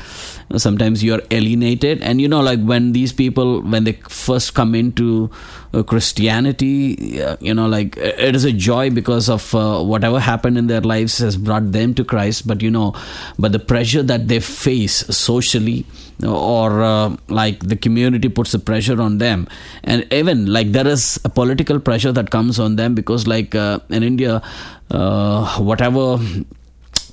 Sometimes 0.56 1.02
you're 1.02 1.22
alienated 1.30 2.02
and 2.02 2.20
you 2.20 2.28
know 2.28 2.40
like 2.40 2.60
when 2.60 2.92
these 2.92 3.12
people 3.12 3.60
when 3.62 3.84
they 3.84 3.92
first 4.08 4.54
come 4.54 4.74
into 4.74 5.30
uh, 5.72 5.82
christianity 5.82 7.20
you 7.40 7.54
know 7.54 7.66
like 7.66 7.96
it 7.96 8.34
is 8.34 8.44
a 8.44 8.52
joy 8.52 8.90
because 8.90 9.28
of 9.28 9.54
uh, 9.54 9.82
whatever 9.82 10.20
happened 10.20 10.56
in 10.56 10.66
their 10.66 10.80
lives 10.80 11.18
has 11.18 11.36
brought 11.36 11.72
them 11.72 11.94
to 11.94 12.04
christ 12.04 12.46
but 12.46 12.62
you 12.62 12.70
know 12.70 12.94
but 13.38 13.52
the 13.52 13.58
pressure 13.58 14.02
that 14.02 14.28
they 14.28 14.38
face 14.40 14.96
socially 15.16 15.84
or 16.22 16.82
uh, 16.82 17.16
like 17.28 17.60
the 17.60 17.76
community 17.76 18.28
puts 18.28 18.54
a 18.54 18.58
pressure 18.58 19.00
on 19.00 19.18
them. 19.18 19.48
And 19.82 20.06
even 20.12 20.46
like 20.46 20.72
there 20.72 20.86
is 20.86 21.18
a 21.24 21.28
political 21.28 21.80
pressure 21.80 22.12
that 22.12 22.30
comes 22.30 22.58
on 22.58 22.76
them 22.76 22.94
because 22.94 23.26
like 23.26 23.54
uh, 23.54 23.80
in 23.88 24.02
india 24.02 24.42
uh, 24.90 25.58
whatever 25.58 26.18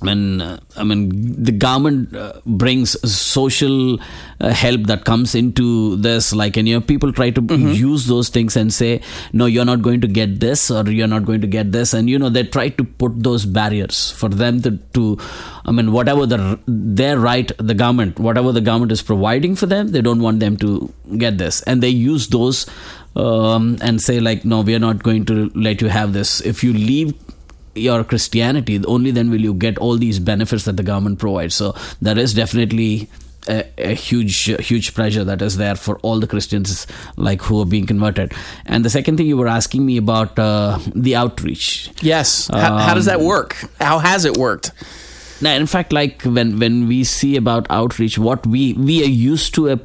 I 0.02 0.04
mean, 0.04 0.40
uh, 0.40 0.58
I 0.76 0.84
mean, 0.84 1.42
the 1.42 1.52
government 1.52 2.14
uh, 2.14 2.40
brings 2.44 2.96
social 3.10 4.00
uh, 4.40 4.50
help 4.50 4.82
that 4.82 5.04
comes 5.04 5.34
into 5.34 5.96
this. 5.96 6.34
Like, 6.34 6.56
and 6.56 6.68
you 6.68 6.74
know, 6.74 6.80
people 6.80 7.12
try 7.12 7.30
to 7.30 7.40
mm-hmm. 7.40 7.68
use 7.68 8.06
those 8.06 8.28
things 8.28 8.56
and 8.56 8.72
say, 8.72 9.00
"No, 9.32 9.46
you're 9.46 9.64
not 9.64 9.82
going 9.82 10.00
to 10.00 10.08
get 10.08 10.40
this, 10.40 10.70
or 10.70 10.88
you're 10.90 11.06
not 11.06 11.24
going 11.24 11.40
to 11.42 11.46
get 11.46 11.70
this," 11.72 11.94
and 11.94 12.10
you 12.10 12.18
know, 12.18 12.28
they 12.28 12.42
try 12.42 12.68
to 12.70 12.84
put 12.84 13.22
those 13.22 13.46
barriers 13.46 14.10
for 14.10 14.28
them 14.28 14.60
to, 14.62 14.72
to 14.94 15.18
I 15.64 15.70
mean, 15.70 15.92
whatever 15.92 16.26
the 16.26 16.58
their 16.66 17.18
right, 17.18 17.52
the 17.58 17.74
government, 17.74 18.18
whatever 18.18 18.52
the 18.52 18.60
government 18.60 18.92
is 18.92 19.02
providing 19.02 19.54
for 19.54 19.66
them, 19.66 19.88
they 19.88 20.00
don't 20.00 20.20
want 20.20 20.40
them 20.40 20.56
to 20.58 20.92
get 21.16 21.38
this, 21.38 21.62
and 21.62 21.82
they 21.82 21.90
use 21.90 22.26
those 22.28 22.66
um, 23.14 23.78
and 23.80 24.00
say 24.00 24.18
like, 24.20 24.44
"No, 24.44 24.62
we 24.62 24.74
are 24.74 24.80
not 24.80 25.02
going 25.02 25.24
to 25.26 25.50
let 25.54 25.80
you 25.80 25.88
have 25.88 26.12
this. 26.12 26.40
If 26.40 26.64
you 26.64 26.72
leave." 26.72 27.14
Your 27.74 28.04
Christianity, 28.04 28.84
only 28.84 29.10
then 29.10 29.30
will 29.30 29.40
you 29.40 29.54
get 29.54 29.78
all 29.78 29.96
these 29.96 30.18
benefits 30.18 30.64
that 30.64 30.76
the 30.76 30.82
government 30.82 31.18
provides. 31.18 31.54
So 31.54 31.74
there 32.00 32.18
is 32.18 32.34
definitely 32.34 33.08
a, 33.48 33.64
a, 33.78 33.94
huge 33.94 34.44
huge 34.44 34.94
pressure 34.94 35.24
that 35.24 35.42
is 35.42 35.56
there 35.56 35.74
for 35.74 35.98
all 35.98 36.20
the 36.20 36.26
christians 36.26 36.86
like 37.16 37.42
who 37.42 37.60
are 37.60 37.66
being 37.66 37.86
converted. 37.86 38.32
And 38.66 38.84
the 38.84 38.90
second 38.90 39.16
thing 39.16 39.26
you 39.26 39.36
were 39.36 39.48
asking 39.48 39.84
me 39.84 39.96
about 39.96 40.38
uh, 40.38 40.78
the 40.94 41.16
outreach. 41.16 41.90
Yes. 42.00 42.48
How, 42.48 42.74
um, 42.74 42.80
how, 42.80 42.94
does 42.94 43.06
that 43.06 43.18
um, 43.18 43.24
work? 43.24 43.56
How 43.80 43.98
has 43.98 44.24
it 44.24 44.36
worked? 44.36 44.72
Now 45.40 45.54
in 45.54 45.66
fact 45.66 45.92
like 45.92 46.22
when 46.22 46.58
when 46.58 46.86
we 46.86 47.04
see 47.04 47.36
about 47.36 47.66
outreach 47.68 48.18
what 48.18 48.46
we 48.46 48.74
we 48.74 49.02
are 49.02 49.08
used 49.08 49.54
to 49.54 49.70
a 49.70 49.80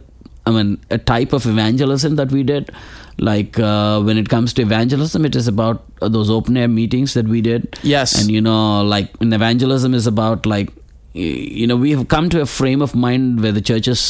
i 0.47 0.51
mean 0.55 0.71
a 0.97 0.97
type 0.97 1.33
of 1.33 1.45
evangelism 1.45 2.15
that 2.15 2.31
we 2.31 2.43
did. 2.43 2.71
Like 3.19 3.57
uh, 3.57 3.99
when 4.07 4.19
it 4.19 4.29
comes 4.29 4.53
to 4.53 4.61
evangelism 4.61 5.25
it 5.25 5.35
is 5.35 5.47
about 5.47 5.83
those 6.15 6.29
open 6.29 6.55
air 6.55 6.67
meetings 6.67 7.15
that 7.15 7.27
we 7.27 7.41
did. 7.41 7.75
Yes. 7.81 8.19
And 8.19 8.31
you 8.31 8.41
know 8.41 8.83
like 8.83 9.09
in 9.19 9.33
evangelism 9.33 9.95
is 9.95 10.05
about 10.05 10.45
like 10.45 10.69
you 11.13 11.65
know 11.65 11.75
we 11.75 11.91
have 11.91 12.07
come 12.09 12.29
to 12.29 12.41
a 12.41 12.45
frame 12.45 12.81
of 12.81 12.93
mind 12.93 13.41
where 13.41 13.51
the 13.51 13.61
churches 13.61 14.03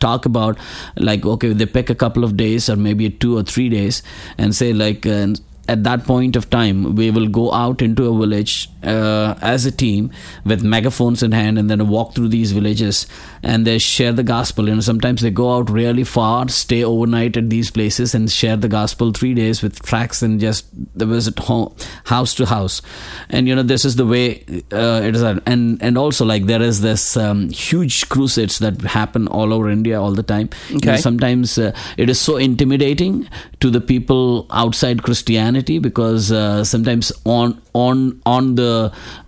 talk 0.00 0.26
about 0.26 0.58
like 0.96 1.24
okay 1.24 1.52
they 1.52 1.66
pick 1.66 1.90
a 1.90 1.94
couple 1.94 2.24
of 2.24 2.36
days 2.36 2.68
or 2.68 2.76
maybe 2.76 3.08
two 3.08 3.38
or 3.38 3.44
three 3.44 3.68
days 3.68 4.02
and 4.36 4.54
say 4.54 4.72
like 4.72 5.06
uh, 5.06 5.28
at 5.68 5.84
that 5.84 6.04
point 6.04 6.36
of 6.36 6.50
time, 6.50 6.94
we 6.94 7.10
will 7.10 7.26
go 7.26 7.52
out 7.52 7.80
into 7.80 8.06
a 8.06 8.18
village 8.18 8.68
uh, 8.84 9.38
as 9.42 9.66
a 9.66 9.72
team 9.72 10.10
with 10.44 10.62
megaphones 10.62 11.22
in 11.22 11.32
hand 11.32 11.58
and 11.58 11.70
then 11.70 11.88
walk 11.88 12.14
through 12.14 12.28
these 12.28 12.52
villages 12.52 13.06
and 13.42 13.66
they 13.66 13.78
share 13.78 14.12
the 14.12 14.22
gospel. 14.22 14.68
You 14.68 14.76
know, 14.76 14.80
sometimes 14.80 15.22
they 15.22 15.30
go 15.30 15.54
out 15.56 15.70
really 15.70 16.04
far, 16.04 16.48
stay 16.48 16.84
overnight 16.84 17.36
at 17.36 17.50
these 17.50 17.70
places 17.70 18.14
and 18.14 18.30
share 18.30 18.56
the 18.56 18.68
gospel 18.68 19.12
three 19.12 19.34
days 19.34 19.62
with 19.62 19.82
tracks 19.82 20.22
and 20.22 20.40
just 20.40 20.66
the 20.98 21.06
visit 21.06 21.38
home, 21.38 21.74
house 22.04 22.34
to 22.34 22.46
house. 22.46 22.82
And 23.28 23.48
you 23.48 23.54
know, 23.54 23.62
this 23.62 23.84
is 23.84 23.96
the 23.96 24.06
way 24.06 24.44
uh, 24.72 25.00
it 25.04 25.14
is. 25.14 25.22
And 25.22 25.82
and 25.82 25.98
also 25.98 26.24
like 26.24 26.46
there 26.46 26.62
is 26.62 26.80
this 26.80 27.16
um, 27.16 27.50
huge 27.50 28.08
crusades 28.08 28.58
that 28.58 28.80
happen 28.82 29.28
all 29.28 29.52
over 29.52 29.68
India 29.68 30.00
all 30.00 30.12
the 30.12 30.22
time. 30.22 30.50
Okay. 30.66 30.74
You 30.74 30.90
know, 30.92 30.96
sometimes 30.96 31.58
uh, 31.58 31.74
it 31.96 32.08
is 32.08 32.20
so 32.20 32.36
intimidating 32.36 33.28
to 33.60 33.70
the 33.70 33.80
people 33.80 34.46
outside 34.50 35.02
Christianity 35.02 35.78
because 35.78 36.30
uh, 36.32 36.64
sometimes 36.64 37.12
on 37.24 37.60
on 37.74 38.20
on 38.24 38.54
the 38.54 38.73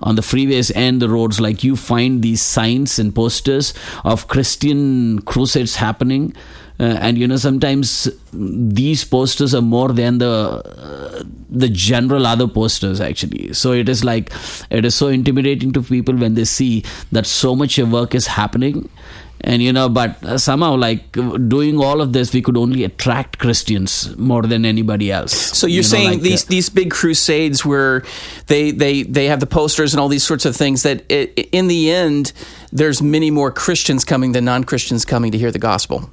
on 0.00 0.16
the 0.16 0.22
freeways 0.22 0.70
and 0.74 1.02
the 1.02 1.08
roads 1.08 1.40
like 1.40 1.64
you 1.64 1.76
find 1.76 2.22
these 2.22 2.42
signs 2.42 2.98
and 2.98 3.14
posters 3.14 3.72
of 4.04 4.28
christian 4.28 5.20
crusades 5.22 5.76
happening. 5.76 6.34
Uh, 6.78 6.98
and 7.00 7.16
you 7.16 7.26
know 7.26 7.38
sometimes 7.38 8.06
these 8.34 9.02
posters 9.02 9.54
are 9.54 9.62
more 9.62 9.88
than 9.98 10.18
the 10.18 10.26
uh, 10.30 11.22
the 11.48 11.70
general 11.70 12.26
other 12.26 12.46
posters 12.46 13.00
actually. 13.00 13.54
So 13.54 13.72
it 13.72 13.88
is 13.88 14.04
like 14.04 14.30
it 14.68 14.84
is 14.84 14.94
so 14.94 15.08
intimidating 15.08 15.72
to 15.72 15.82
people 15.82 16.14
when 16.24 16.34
they 16.34 16.44
see 16.44 16.84
that 17.12 17.26
so 17.26 17.56
much 17.56 17.78
work 17.78 18.14
is 18.14 18.26
happening 18.26 18.90
and 19.42 19.62
you 19.62 19.72
know 19.72 19.88
but 19.88 20.38
somehow 20.38 20.74
like 20.74 21.12
doing 21.48 21.78
all 21.78 22.00
of 22.00 22.12
this 22.12 22.32
we 22.32 22.42
could 22.42 22.56
only 22.56 22.84
attract 22.84 23.38
christians 23.38 24.16
more 24.16 24.42
than 24.42 24.64
anybody 24.64 25.10
else. 25.10 25.32
So 25.32 25.66
you're 25.66 25.76
you 25.76 25.82
know, 25.82 25.88
saying 25.88 26.10
like 26.10 26.20
these 26.20 26.44
uh, 26.44 26.48
these 26.48 26.68
big 26.68 26.90
crusades 26.90 27.64
where 27.64 28.02
they 28.46 28.70
they 28.70 29.02
they 29.02 29.26
have 29.26 29.40
the 29.40 29.46
posters 29.46 29.94
and 29.94 30.00
all 30.00 30.08
these 30.08 30.24
sorts 30.24 30.44
of 30.44 30.56
things 30.56 30.82
that 30.82 31.04
it, 31.10 31.48
in 31.52 31.68
the 31.68 31.90
end 31.90 32.32
there's 32.72 33.02
many 33.02 33.30
more 33.30 33.50
christians 33.50 34.04
coming 34.04 34.32
than 34.32 34.44
non-christians 34.44 35.04
coming 35.04 35.32
to 35.32 35.38
hear 35.38 35.50
the 35.50 35.58
gospel. 35.58 36.10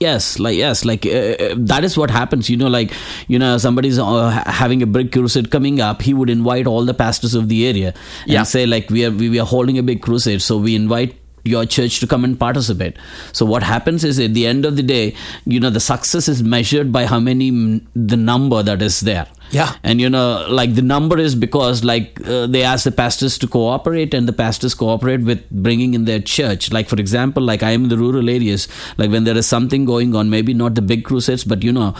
Yes 0.00 0.38
like 0.38 0.56
yes 0.56 0.84
like 0.84 1.04
uh, 1.06 1.10
uh 1.10 1.54
that 1.58 1.84
is 1.84 1.96
what 1.96 2.10
happens. 2.10 2.48
You 2.48 2.56
know 2.56 2.68
like 2.68 2.92
you 3.26 3.38
know 3.38 3.58
somebody's 3.58 3.98
uh, 3.98 4.30
having 4.46 4.82
a 4.82 4.86
big 4.86 5.12
crusade 5.12 5.50
coming 5.50 5.80
up 5.80 6.02
he 6.02 6.14
would 6.14 6.30
invite 6.30 6.66
all 6.66 6.84
the 6.84 6.94
pastors 6.94 7.34
of 7.34 7.48
the 7.48 7.66
area 7.66 7.94
and 8.22 8.32
yeah. 8.32 8.42
say 8.44 8.66
like 8.66 8.90
we 8.90 9.04
are 9.04 9.10
we 9.10 9.38
are 9.40 9.46
holding 9.46 9.78
a 9.78 9.82
big 9.82 10.02
crusade. 10.02 10.42
So 10.42 10.56
we 10.58 10.74
invite 10.74 11.17
your 11.48 11.64
church 11.66 12.00
to 12.00 12.06
come 12.06 12.24
and 12.24 12.38
participate. 12.38 12.96
So 13.32 13.46
what 13.46 13.62
happens 13.62 14.04
is 14.04 14.20
at 14.20 14.34
the 14.34 14.46
end 14.46 14.64
of 14.64 14.76
the 14.76 14.82
day, 14.82 15.14
you 15.44 15.60
know, 15.60 15.70
the 15.70 15.80
success 15.80 16.28
is 16.28 16.42
measured 16.42 16.92
by 16.92 17.06
how 17.06 17.20
many 17.20 17.50
the 17.94 18.16
number 18.16 18.62
that 18.62 18.82
is 18.82 19.00
there. 19.00 19.26
Yeah. 19.50 19.74
And 19.82 20.00
you 20.00 20.10
know, 20.10 20.46
like 20.48 20.74
the 20.74 20.82
number 20.82 21.18
is 21.18 21.34
because 21.34 21.82
like 21.82 22.20
uh, 22.26 22.46
they 22.46 22.62
ask 22.62 22.84
the 22.84 22.92
pastors 22.92 23.38
to 23.38 23.48
cooperate 23.48 24.12
and 24.12 24.28
the 24.28 24.32
pastors 24.32 24.74
cooperate 24.74 25.22
with 25.22 25.48
bringing 25.50 25.94
in 25.94 26.04
their 26.04 26.20
church. 26.20 26.70
Like 26.70 26.88
for 26.88 26.96
example, 26.96 27.42
like 27.42 27.62
I 27.62 27.70
am 27.70 27.84
in 27.84 27.88
the 27.88 27.96
rural 27.96 28.28
areas, 28.28 28.68
like 28.98 29.10
when 29.10 29.24
there 29.24 29.36
is 29.36 29.46
something 29.46 29.84
going 29.84 30.14
on, 30.14 30.28
maybe 30.30 30.52
not 30.54 30.74
the 30.74 30.82
big 30.82 31.04
crusades, 31.04 31.44
but 31.44 31.62
you 31.62 31.72
know, 31.72 31.94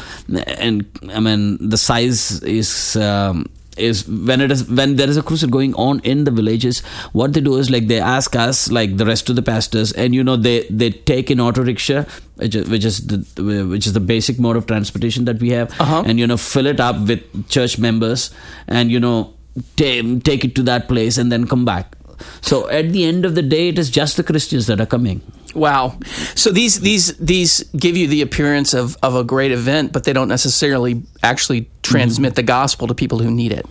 and 0.46 0.84
I 1.14 1.20
mean 1.20 1.56
the 1.68 1.78
size 1.78 2.42
is 2.42 2.96
um, 2.96 3.46
is 3.78 4.06
when 4.08 4.40
it 4.40 4.50
is 4.50 4.68
when 4.68 4.96
there 4.96 5.08
is 5.08 5.16
a 5.16 5.22
crusade 5.22 5.50
going 5.50 5.74
on 5.74 6.00
in 6.00 6.24
the 6.24 6.30
villages 6.30 6.80
what 7.12 7.32
they 7.32 7.40
do 7.40 7.56
is 7.56 7.70
like 7.70 7.86
they 7.88 8.00
ask 8.00 8.36
us 8.36 8.70
like 8.70 8.96
the 8.96 9.06
rest 9.06 9.28
of 9.28 9.36
the 9.36 9.42
pastors 9.42 9.92
and 9.92 10.14
you 10.14 10.24
know 10.24 10.36
they 10.36 10.62
they 10.68 10.90
take 10.90 11.30
an 11.30 11.40
auto 11.40 11.62
rickshaw 11.62 12.04
which 12.36 12.54
is, 12.54 12.68
which 12.68 12.84
is 12.84 13.06
the 13.06 13.66
which 13.66 13.86
is 13.86 13.92
the 13.92 14.00
basic 14.00 14.38
mode 14.38 14.56
of 14.56 14.66
transportation 14.66 15.24
that 15.24 15.38
we 15.40 15.50
have 15.50 15.70
uh-huh. 15.80 16.02
and 16.06 16.18
you 16.18 16.26
know 16.26 16.36
fill 16.36 16.66
it 16.66 16.80
up 16.80 16.98
with 17.06 17.48
church 17.48 17.78
members 17.78 18.30
and 18.66 18.90
you 18.90 19.00
know 19.00 19.34
t- 19.76 20.20
take 20.20 20.44
it 20.44 20.54
to 20.54 20.62
that 20.62 20.88
place 20.88 21.18
and 21.18 21.32
then 21.32 21.46
come 21.46 21.64
back 21.64 21.97
so 22.40 22.68
at 22.68 22.92
the 22.92 23.04
end 23.04 23.24
of 23.24 23.34
the 23.34 23.42
day 23.42 23.68
it 23.68 23.78
is 23.78 23.90
just 23.90 24.16
the 24.16 24.24
christians 24.24 24.66
that 24.66 24.80
are 24.80 24.86
coming 24.86 25.20
Wow. 25.54 25.98
So 26.34 26.50
these 26.50 26.80
these 26.80 27.16
these 27.16 27.62
give 27.76 27.96
you 27.96 28.06
the 28.06 28.22
appearance 28.22 28.74
of, 28.74 28.96
of 29.02 29.14
a 29.14 29.24
great 29.24 29.50
event, 29.50 29.92
but 29.92 30.04
they 30.04 30.12
don't 30.12 30.28
necessarily 30.28 31.02
actually 31.22 31.70
transmit 31.82 32.32
mm-hmm. 32.32 32.36
the 32.36 32.42
gospel 32.42 32.86
to 32.86 32.94
people 32.94 33.18
who 33.18 33.30
need 33.30 33.52
it. 33.52 33.66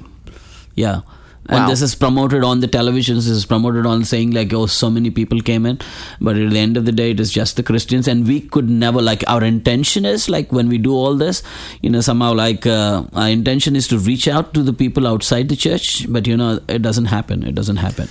Yeah. 0.76 1.02
And 1.50 1.72
this 1.72 1.82
is 1.82 1.96
promoted 1.96 2.44
on 2.44 2.60
the 2.60 2.68
televisions. 2.68 3.24
This 3.24 3.30
is 3.30 3.46
promoted 3.46 3.86
on 3.86 4.04
saying 4.04 4.32
like, 4.32 4.52
oh, 4.52 4.66
so 4.66 4.90
many 4.90 5.10
people 5.12 5.40
came 5.40 5.66
in, 5.66 5.80
but 6.20 6.36
at 6.36 6.50
the 6.50 6.60
end 6.60 6.76
of 6.76 6.84
the 6.84 6.92
day, 6.92 7.12
it 7.12 7.22
is 7.22 7.32
just 7.32 7.56
the 7.56 7.64
Christians, 7.64 8.06
and 8.06 8.28
we 8.28 8.42
could 8.42 8.70
never 8.70 9.02
like 9.02 9.24
our 9.30 9.42
intention 9.42 10.06
is 10.06 10.28
like 10.28 10.52
when 10.52 10.68
we 10.68 10.78
do 10.78 10.94
all 10.94 11.16
this, 11.16 11.44
you 11.82 11.90
know, 11.90 12.02
somehow 12.02 12.34
like 12.34 12.68
uh, 12.68 13.06
our 13.14 13.30
intention 13.30 13.78
is 13.78 13.88
to 13.88 13.98
reach 13.98 14.28
out 14.28 14.54
to 14.56 14.62
the 14.62 14.74
people 14.74 15.08
outside 15.08 15.48
the 15.48 15.56
church, 15.56 16.06
but 16.12 16.28
you 16.28 16.36
know, 16.36 16.60
it 16.68 16.82
doesn't 16.82 17.06
happen. 17.06 17.48
It 17.48 17.56
doesn't 17.56 17.78
happen. 17.78 18.10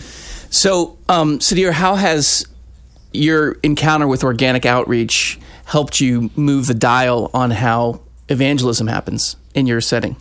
So, 0.51 0.99
um, 1.09 1.39
Sudhir, 1.39 1.73
how 1.73 1.95
has 1.97 2.47
your 3.13 3.53
encounter 3.63 4.07
with 4.07 4.25
organic 4.25 4.67
outreach 4.67 5.39
helped 5.65 6.01
you 6.01 6.31
move 6.37 6.67
the 6.67 6.75
dial 6.75 7.31
on 7.35 7.51
how 7.51 8.01
evangelism 8.29 8.87
happens 8.87 9.37
in 9.55 9.67
your 9.67 9.81
setting? 9.81 10.17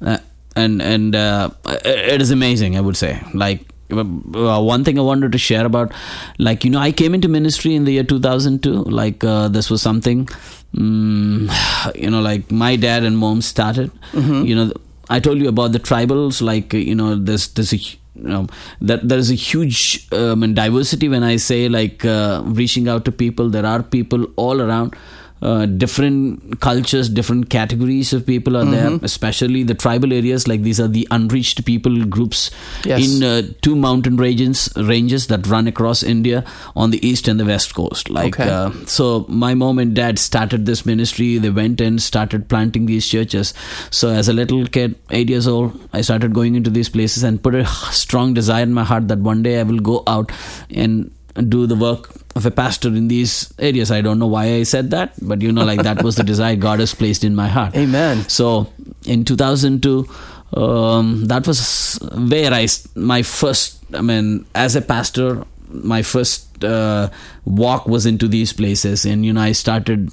Uh, 0.00 0.18
and 0.54 0.82
and 0.82 1.14
uh, 1.14 1.50
it 1.66 2.20
is 2.20 2.30
amazing, 2.30 2.76
I 2.76 2.80
would 2.80 2.96
say. 2.96 3.20
Like 3.32 3.66
uh, 3.90 4.60
one 4.62 4.84
thing 4.84 4.98
I 4.98 5.02
wanted 5.02 5.32
to 5.32 5.38
share 5.38 5.64
about, 5.66 5.92
like 6.38 6.64
you 6.64 6.70
know, 6.70 6.78
I 6.78 6.92
came 6.92 7.14
into 7.14 7.28
ministry 7.28 7.74
in 7.74 7.84
the 7.84 7.92
year 7.92 8.04
2002. 8.04 8.72
Like 8.84 9.24
uh, 9.24 9.48
this 9.48 9.70
was 9.70 9.82
something, 9.82 10.28
um, 10.76 11.50
you 11.94 12.10
know, 12.10 12.20
like 12.20 12.50
my 12.50 12.76
dad 12.76 13.04
and 13.04 13.16
mom 13.16 13.42
started. 13.42 13.90
Mm-hmm. 14.12 14.44
You 14.44 14.54
know, 14.54 14.72
I 15.08 15.20
told 15.20 15.38
you 15.38 15.48
about 15.48 15.72
the 15.72 15.80
tribals. 15.80 16.42
Like 16.42 16.72
you 16.72 16.94
know, 16.94 17.14
there's 17.14 17.48
there's 17.48 17.72
a 17.72 17.80
you 18.14 18.28
know 18.28 18.46
that 18.80 19.08
there 19.08 19.18
is 19.18 19.30
a 19.30 19.34
huge 19.34 20.08
um, 20.12 20.54
diversity 20.54 21.08
when 21.08 21.22
I 21.22 21.36
say 21.36 21.68
like 21.68 22.04
uh, 22.04 22.42
reaching 22.44 22.88
out 22.88 23.04
to 23.06 23.12
people. 23.12 23.48
There 23.48 23.66
are 23.66 23.82
people 23.82 24.26
all 24.36 24.60
around 24.60 24.94
uh, 25.42 25.66
different 25.66 26.60
cultures, 26.60 27.08
different 27.08 27.50
categories 27.50 28.12
of 28.12 28.24
people 28.24 28.56
are 28.56 28.62
mm-hmm. 28.62 28.96
there, 28.96 28.98
especially 29.02 29.62
the 29.64 29.74
tribal 29.74 30.12
areas. 30.12 30.46
Like 30.46 30.62
these 30.62 30.80
are 30.80 30.88
the 30.88 31.06
unreached 31.10 31.64
people 31.64 32.04
groups 32.04 32.50
yes. 32.84 33.04
in 33.04 33.22
uh, 33.22 33.42
two 33.60 33.74
mountain 33.74 34.16
ranges 34.16 34.72
ranges 34.76 35.26
that 35.26 35.46
run 35.46 35.66
across 35.66 36.02
India 36.02 36.44
on 36.76 36.90
the 36.90 37.04
east 37.06 37.28
and 37.28 37.40
the 37.40 37.44
west 37.44 37.74
coast. 37.74 38.08
Like 38.08 38.38
okay. 38.38 38.48
uh, 38.48 38.70
so, 38.86 39.26
my 39.28 39.54
mom 39.54 39.78
and 39.78 39.94
dad 39.94 40.18
started 40.18 40.64
this 40.64 40.86
ministry. 40.86 41.38
They 41.38 41.50
went 41.50 41.80
and 41.80 42.00
started 42.00 42.48
planting 42.48 42.86
these 42.86 43.08
churches. 43.08 43.52
So 43.90 44.10
as 44.10 44.28
a 44.28 44.32
little 44.32 44.66
kid, 44.66 44.94
eight 45.10 45.28
years 45.28 45.48
old, 45.48 45.78
I 45.92 46.02
started 46.02 46.34
going 46.34 46.54
into 46.54 46.70
these 46.70 46.88
places 46.88 47.22
and 47.24 47.42
put 47.42 47.54
a 47.54 47.66
strong 47.90 48.34
desire 48.34 48.62
in 48.62 48.72
my 48.72 48.84
heart 48.84 49.08
that 49.08 49.18
one 49.18 49.42
day 49.42 49.58
I 49.58 49.64
will 49.64 49.80
go 49.80 50.02
out 50.06 50.30
and 50.70 51.10
do 51.34 51.66
the 51.66 51.76
work 51.76 52.10
of 52.34 52.46
a 52.46 52.50
pastor 52.50 52.88
in 52.88 53.08
these 53.08 53.52
areas. 53.58 53.90
I 53.90 54.00
don't 54.00 54.18
know 54.18 54.26
why 54.26 54.44
I 54.54 54.62
said 54.64 54.90
that, 54.90 55.14
but 55.20 55.42
you 55.42 55.52
know, 55.52 55.64
like 55.64 55.82
that 55.82 56.02
was 56.02 56.16
the 56.16 56.24
desire 56.24 56.56
God 56.56 56.80
has 56.80 56.94
placed 56.94 57.24
in 57.24 57.34
my 57.34 57.48
heart. 57.48 57.74
Amen. 57.76 58.28
So 58.28 58.72
in 59.06 59.24
2002, 59.24 60.08
um, 60.54 61.24
that 61.26 61.46
was 61.46 61.98
where 62.12 62.52
I 62.52 62.68
my 62.94 63.22
first. 63.22 63.78
I 63.94 64.00
mean, 64.00 64.46
as 64.54 64.76
a 64.76 64.82
pastor, 64.82 65.44
my 65.68 66.02
first 66.02 66.48
uh, 66.64 67.10
walk 67.44 67.86
was 67.86 68.06
into 68.06 68.28
these 68.28 68.52
places. 68.52 69.04
And 69.04 69.24
you 69.24 69.32
know 69.32 69.40
i 69.40 69.52
started 69.52 70.10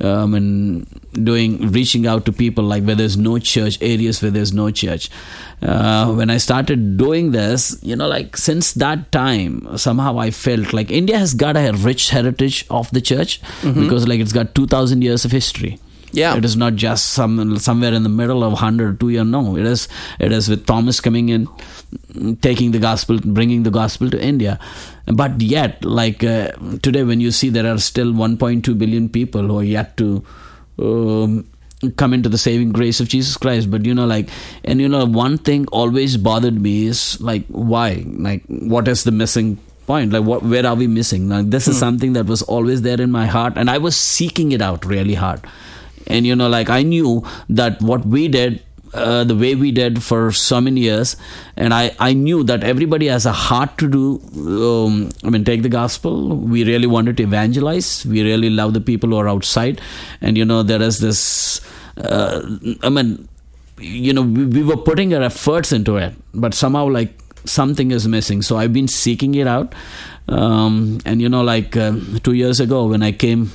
um, 0.00 0.34
and 0.34 0.86
doing 1.24 1.70
reaching 1.70 2.06
out 2.06 2.24
to 2.26 2.32
people 2.32 2.64
like 2.64 2.84
where 2.84 2.94
there's 2.94 3.16
no 3.16 3.38
church 3.38 3.78
areas 3.80 4.22
where 4.22 4.30
there's 4.30 4.52
no 4.52 4.70
church. 4.70 5.10
Uh, 5.62 6.12
when 6.12 6.28
i 6.28 6.36
started 6.38 6.96
doing 6.96 7.30
this 7.30 7.78
you 7.82 7.94
know 7.94 8.08
like 8.08 8.36
since 8.36 8.72
that 8.72 9.12
time 9.12 9.78
somehow 9.78 10.18
i 10.18 10.28
felt 10.28 10.72
like 10.72 10.90
india 10.90 11.16
has 11.16 11.34
got 11.34 11.56
a 11.56 11.70
rich 11.84 12.10
heritage 12.10 12.66
of 12.68 12.90
the 12.90 13.00
church 13.00 13.40
mm-hmm. 13.60 13.80
because 13.80 14.08
like 14.08 14.18
it's 14.18 14.32
got 14.32 14.56
2000 14.56 15.02
years 15.02 15.24
of 15.24 15.30
history 15.30 15.78
Yeah. 16.12 16.36
It 16.36 16.44
is 16.44 16.56
not 16.56 16.74
just 16.74 17.08
some 17.10 17.58
somewhere 17.58 17.92
in 17.92 18.02
the 18.02 18.08
middle 18.08 18.44
of 18.44 18.58
hundred 18.58 19.00
two 19.00 19.08
year. 19.08 19.24
No, 19.24 19.56
it 19.56 19.64
is 19.64 19.88
it 20.18 20.32
is 20.32 20.48
with 20.48 20.66
Thomas 20.66 21.00
coming 21.00 21.30
in, 21.30 21.48
taking 22.40 22.72
the 22.72 22.78
gospel, 22.78 23.18
bringing 23.24 23.62
the 23.62 23.70
gospel 23.70 24.10
to 24.10 24.22
India. 24.22 24.58
But 25.06 25.40
yet, 25.40 25.84
like 25.84 26.22
uh, 26.22 26.52
today, 26.82 27.02
when 27.02 27.20
you 27.20 27.30
see 27.30 27.48
there 27.48 27.66
are 27.66 27.78
still 27.78 28.12
1.2 28.12 28.78
billion 28.78 29.08
people 29.08 29.42
who 29.42 29.58
are 29.58 29.64
yet 29.64 29.96
to 29.96 30.24
um, 30.78 31.48
come 31.96 32.14
into 32.14 32.28
the 32.28 32.38
saving 32.38 32.72
grace 32.72 33.00
of 33.00 33.08
Jesus 33.08 33.36
Christ. 33.36 33.70
But 33.70 33.84
you 33.84 33.94
know, 33.94 34.06
like, 34.06 34.28
and 34.64 34.80
you 34.80 34.88
know, 34.88 35.04
one 35.06 35.38
thing 35.38 35.66
always 35.68 36.16
bothered 36.16 36.60
me 36.60 36.86
is 36.86 37.20
like, 37.20 37.46
why? 37.48 38.04
Like, 38.06 38.44
what 38.46 38.86
is 38.86 39.04
the 39.04 39.10
missing 39.10 39.58
point? 39.86 40.12
Like, 40.12 40.24
what? 40.24 40.42
Where 40.42 40.66
are 40.66 40.74
we 40.74 40.86
missing? 40.86 41.28
Like, 41.28 41.50
this 41.50 41.66
is 41.68 41.78
something 41.78 42.12
that 42.12 42.26
was 42.26 42.42
always 42.42 42.82
there 42.82 43.00
in 43.00 43.10
my 43.10 43.26
heart, 43.26 43.54
and 43.56 43.68
I 43.70 43.78
was 43.78 43.96
seeking 43.96 44.52
it 44.52 44.62
out 44.62 44.84
really 44.84 45.14
hard. 45.14 45.40
And 46.06 46.26
you 46.26 46.36
know, 46.36 46.48
like, 46.48 46.70
I 46.70 46.82
knew 46.82 47.24
that 47.48 47.80
what 47.80 48.04
we 48.06 48.28
did. 48.28 48.62
Uh, 48.94 49.24
the 49.24 49.34
way 49.34 49.54
we 49.54 49.72
did 49.72 50.02
for 50.02 50.30
so 50.30 50.60
many 50.60 50.82
years, 50.82 51.16
and 51.56 51.72
I, 51.72 51.96
I 51.98 52.12
knew 52.12 52.44
that 52.44 52.62
everybody 52.62 53.06
has 53.06 53.24
a 53.24 53.32
heart 53.32 53.78
to 53.78 53.88
do. 53.88 54.20
Um, 54.36 55.10
I 55.24 55.30
mean, 55.30 55.44
take 55.44 55.62
the 55.62 55.70
gospel. 55.70 56.36
We 56.36 56.64
really 56.64 56.86
wanted 56.86 57.16
to 57.16 57.22
evangelize. 57.22 58.04
We 58.04 58.22
really 58.22 58.50
love 58.50 58.74
the 58.74 58.82
people 58.82 59.08
who 59.08 59.16
are 59.16 59.30
outside, 59.30 59.80
and 60.20 60.36
you 60.36 60.44
know 60.44 60.62
there 60.62 60.82
is 60.82 60.98
this 60.98 61.62
uh, 61.96 62.42
I 62.82 62.88
mean, 62.88 63.28
you 63.78 64.12
know, 64.12 64.22
we, 64.22 64.46
we 64.46 64.62
were 64.62 64.76
putting 64.76 65.14
our 65.14 65.22
efforts 65.22 65.72
into 65.72 65.96
it, 65.96 66.14
but 66.34 66.54
somehow 66.54 66.88
like 66.88 67.18
something 67.44 67.90
is 67.90 68.06
missing. 68.06 68.42
So 68.42 68.56
I've 68.56 68.72
been 68.72 68.88
seeking 68.88 69.34
it 69.34 69.46
out. 69.46 69.74
Um, 70.28 71.00
and 71.04 71.20
you 71.20 71.28
know, 71.28 71.42
like 71.42 71.76
uh, 71.76 71.92
two 72.22 72.32
years 72.32 72.60
ago 72.60 72.86
when 72.86 73.02
I 73.02 73.12
came 73.12 73.50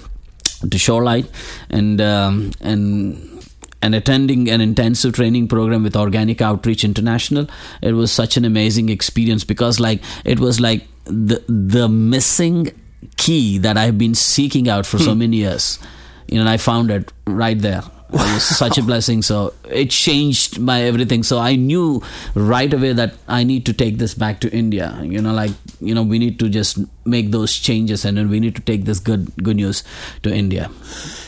to 0.70 0.78
Shoreline 0.78 1.28
and 1.70 2.02
um, 2.02 2.52
and 2.62 3.44
and 3.82 3.94
attending 3.94 4.50
an 4.50 4.60
intensive 4.60 5.14
training 5.14 5.48
program 5.48 5.84
with 5.84 5.96
Organic 5.96 6.42
Outreach 6.42 6.84
International, 6.84 7.48
it 7.82 7.94
was 7.94 8.12
such 8.12 8.38
an 8.38 8.46
amazing 8.46 8.90
experience 8.90 9.44
because 9.44 9.80
like 9.80 10.02
it 10.26 10.40
was 10.40 10.60
like 10.60 10.88
the 11.06 11.44
the 11.48 11.88
missing 11.88 12.72
key 13.18 13.58
that 13.60 13.78
I've 13.78 13.98
been 13.98 14.16
seeking 14.16 14.68
out 14.68 14.86
for 14.86 14.98
so 14.98 15.14
many 15.16 15.38
years. 15.38 15.80
You 16.28 16.36
know, 16.36 16.42
and 16.42 16.50
I 16.50 16.58
found 16.58 16.92
it 16.92 17.14
right 17.26 17.58
there. 17.58 17.84
It 18.10 18.34
was 18.34 18.44
such 18.44 18.78
a 18.78 18.84
blessing. 18.84 19.22
So 19.22 19.54
it 19.70 19.90
changed 19.90 20.60
my 20.60 20.84
everything. 20.84 21.24
So 21.24 21.40
I 21.40 21.56
knew 21.56 22.02
right 22.36 22.72
away 22.74 22.94
that 22.94 23.16
I 23.28 23.44
need 23.44 23.66
to 23.66 23.74
take 23.74 23.98
this 23.98 24.14
back 24.14 24.40
to 24.42 24.52
India. 24.52 24.98
You 25.04 25.22
know, 25.22 25.34
like 25.34 25.52
you 25.82 25.94
know, 25.94 26.04
we 26.04 26.20
need 26.20 26.40
to 26.40 26.50
just 26.50 26.80
make 27.06 27.32
those 27.32 27.54
changes, 27.56 28.06
and 28.06 28.18
then 28.18 28.30
we 28.30 28.40
need 28.40 28.56
to 28.56 28.62
take 28.62 28.86
this 28.86 29.00
good 29.00 29.32
good 29.44 29.58
news 29.58 29.84
to 30.24 30.34
India. 30.34 30.72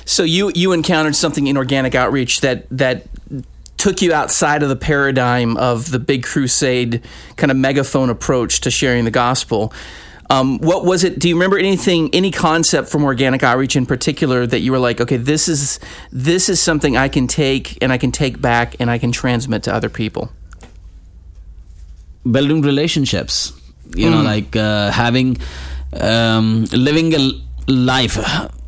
So 0.06 0.24
you 0.24 0.52
you 0.56 0.72
encountered 0.72 1.16
something 1.16 1.48
in 1.48 1.58
organic 1.58 1.96
outreach 1.96 2.42
that 2.42 2.66
that 2.72 3.08
took 3.78 4.02
you 4.02 4.14
outside 4.14 4.62
of 4.62 4.70
the 4.70 4.76
paradigm 4.76 5.56
of 5.58 5.92
the 5.92 6.00
big 6.00 6.24
crusade 6.24 7.02
kind 7.38 7.50
of 7.50 7.58
megaphone 7.58 8.10
approach 8.10 8.62
to 8.62 8.70
sharing 8.70 9.06
the 9.06 9.12
gospel. 9.12 9.74
Um, 10.32 10.60
what 10.60 10.86
was 10.86 11.04
it? 11.04 11.18
Do 11.18 11.28
you 11.28 11.36
remember 11.36 11.58
anything, 11.58 12.14
any 12.14 12.30
concept 12.30 12.90
from 12.90 13.04
organic 13.04 13.42
outreach 13.42 13.76
in 13.76 13.86
particular 13.88 14.46
that 14.46 14.60
you 14.60 14.72
were 14.72 14.78
like, 14.78 15.02
okay, 15.02 15.18
this 15.18 15.48
is 15.48 15.80
this 16.12 16.50
is 16.50 16.62
something 16.62 16.96
I 16.96 17.10
can 17.10 17.26
take 17.26 17.82
and 17.82 17.92
I 17.92 17.98
can 17.98 18.12
take 18.12 18.40
back 18.40 18.76
and 18.80 18.92
I 18.92 19.00
can 19.00 19.12
transmit 19.12 19.64
to 19.64 19.74
other 19.74 19.90
people? 19.90 20.32
Building 22.30 22.62
relationships, 22.62 23.54
you 23.96 24.10
know, 24.10 24.22
like 24.22 24.56
uh, 24.56 24.92
having 24.92 25.38
um, 26.00 26.66
living 26.66 27.14
a 27.16 27.32
life. 27.68 28.18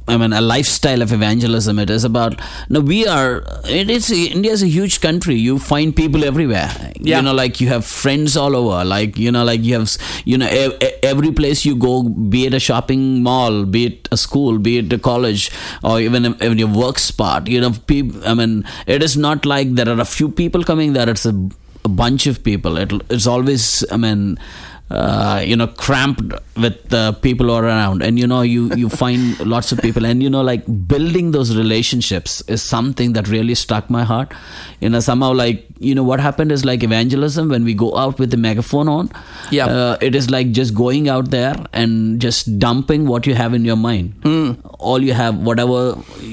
I 0.08 0.18
mean, 0.18 0.34
a 0.34 0.42
lifestyle 0.42 1.02
of 1.02 1.14
evangelism. 1.14 1.78
It 1.80 1.90
is 1.90 2.04
about. 2.04 2.42
No, 2.70 2.80
we 2.80 3.08
are. 3.08 3.44
It 3.66 3.90
is. 3.90 4.12
India 4.12 4.52
is 4.52 4.64
a 4.64 4.68
huge 4.68 5.00
country. 5.00 5.36
You 5.36 5.60
find 5.60 5.96
people 5.96 6.24
everywhere. 6.26 6.70
Yeah. 7.00 7.18
You 7.18 7.24
know, 7.24 7.34
like 7.34 7.62
you 7.62 7.68
have 7.70 7.86
friends 7.86 8.36
all 8.36 8.56
over. 8.56 8.84
Like 8.84 9.18
you 9.18 9.32
know, 9.32 9.44
like 9.44 9.64
you 9.64 9.76
have. 9.80 9.96
You 10.26 10.38
know, 10.40 10.48
every 11.04 11.32
place 11.32 11.66
you 11.66 11.76
go, 11.76 12.04
be 12.04 12.46
it 12.48 12.54
a 12.54 12.60
shopping 12.60 13.22
mall, 13.24 13.66
be 13.66 13.86
it 13.86 14.08
a 14.12 14.18
school, 14.18 14.58
be 14.58 14.80
it 14.80 14.92
a 14.92 14.98
college, 14.98 15.52
or 15.84 16.00
even 16.02 16.26
even 16.26 16.58
your 16.58 16.68
work 16.68 16.98
spot. 16.98 17.48
You 17.48 17.62
know, 17.62 17.72
people. 17.88 18.28
I 18.28 18.34
mean, 18.34 18.66
it 18.88 19.04
is 19.04 19.16
not 19.16 19.46
like 19.46 19.76
there 19.76 19.88
are 19.90 20.00
a 20.00 20.06
few 20.06 20.30
people 20.30 20.64
coming 20.64 20.94
there. 20.94 21.10
It's 21.10 21.26
a, 21.26 21.50
a 21.86 21.90
bunch 21.90 22.28
of 22.28 22.44
people. 22.44 22.78
It, 22.78 22.92
it's 23.10 23.28
always. 23.28 23.86
I 23.92 23.98
mean 23.98 24.40
uh, 24.92 25.42
you 25.44 25.56
know 25.56 25.68
cramped 25.68 26.22
with 26.58 26.90
the 26.90 27.14
people 27.22 27.48
who 27.48 27.54
are 27.54 27.66
around. 27.66 28.02
And 28.04 28.20
you 28.20 28.28
know 28.28 28.42
you 28.42 28.70
you 28.76 28.90
find 28.90 29.40
lots 29.46 29.72
of 29.72 29.80
people. 29.80 30.06
And 30.06 30.22
you 30.22 30.30
know 30.30 30.42
like 30.42 30.64
building 30.88 31.32
those 31.32 31.56
relationships 31.58 32.42
is 32.48 32.62
something 32.62 33.14
that 33.14 33.28
really 33.28 33.56
struck 33.56 33.90
my 33.90 34.04
heart. 34.04 34.34
You 34.80 34.90
know 34.90 35.00
somehow 35.00 35.34
like 35.34 35.66
you 35.80 35.96
know 35.96 36.04
what 36.04 36.20
happened 36.20 36.52
is 36.52 36.64
like 36.64 36.84
evangelism 36.84 37.50
when 37.50 37.64
we 37.64 37.74
go 37.74 37.98
out 37.98 38.20
with 38.20 38.30
the 38.32 38.38
megaphone 38.38 38.88
on 38.88 39.10
Yeah. 39.50 39.66
uh, 39.66 39.98
it 40.02 40.14
is 40.14 40.30
like 40.30 40.52
just 40.52 40.76
going 40.76 41.10
out 41.10 41.32
there 41.32 41.56
and 41.74 42.22
just 42.22 42.60
dumping 42.60 43.08
what 43.08 43.26
you 43.26 43.34
have 43.36 43.54
in 43.56 43.66
your 43.66 43.76
mind. 43.78 44.14
All 44.92 45.02
you 45.02 45.14
have 45.14 45.38
whatever 45.38 45.96
you, 46.22 46.28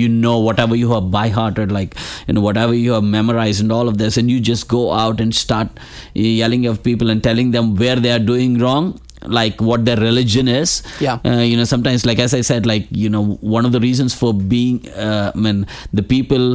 you 0.00 0.08
know 0.08 0.38
whatever 0.38 0.74
you 0.76 0.90
have 0.92 1.10
by 1.10 1.28
hearted 1.28 1.70
like 1.72 1.94
you 2.26 2.34
know 2.34 2.40
whatever 2.40 2.74
you 2.74 2.92
have 2.92 3.04
memorized 3.04 3.60
and 3.60 3.70
all 3.72 3.88
of 3.88 3.98
this 3.98 4.16
and 4.16 4.30
you 4.30 4.40
just 4.40 4.68
go 4.68 4.92
out 4.92 5.20
and 5.20 5.34
start 5.34 5.68
yelling 6.14 6.66
at 6.66 6.82
people 6.82 7.10
and 7.10 7.22
telling 7.22 7.50
them 7.50 7.71
where 7.80 7.96
they 7.96 8.10
are 8.10 8.18
doing 8.32 8.58
wrong 8.58 8.98
like 9.40 9.60
what 9.60 9.84
their 9.84 9.96
religion 9.96 10.48
is 10.48 10.82
Yeah. 11.00 11.18
uh, 11.24 11.42
you 11.50 11.56
know 11.56 11.64
sometimes 11.64 12.04
like 12.04 12.18
as 12.18 12.34
i 12.34 12.40
said 12.40 12.66
like 12.66 12.86
you 12.90 13.08
know 13.08 13.24
one 13.56 13.64
of 13.64 13.72
the 13.72 13.80
reasons 13.80 14.14
for 14.22 14.32
being 14.34 14.88
uh, 15.06 15.30
i 15.34 15.38
mean 15.38 15.66
the 15.92 16.02
people 16.02 16.46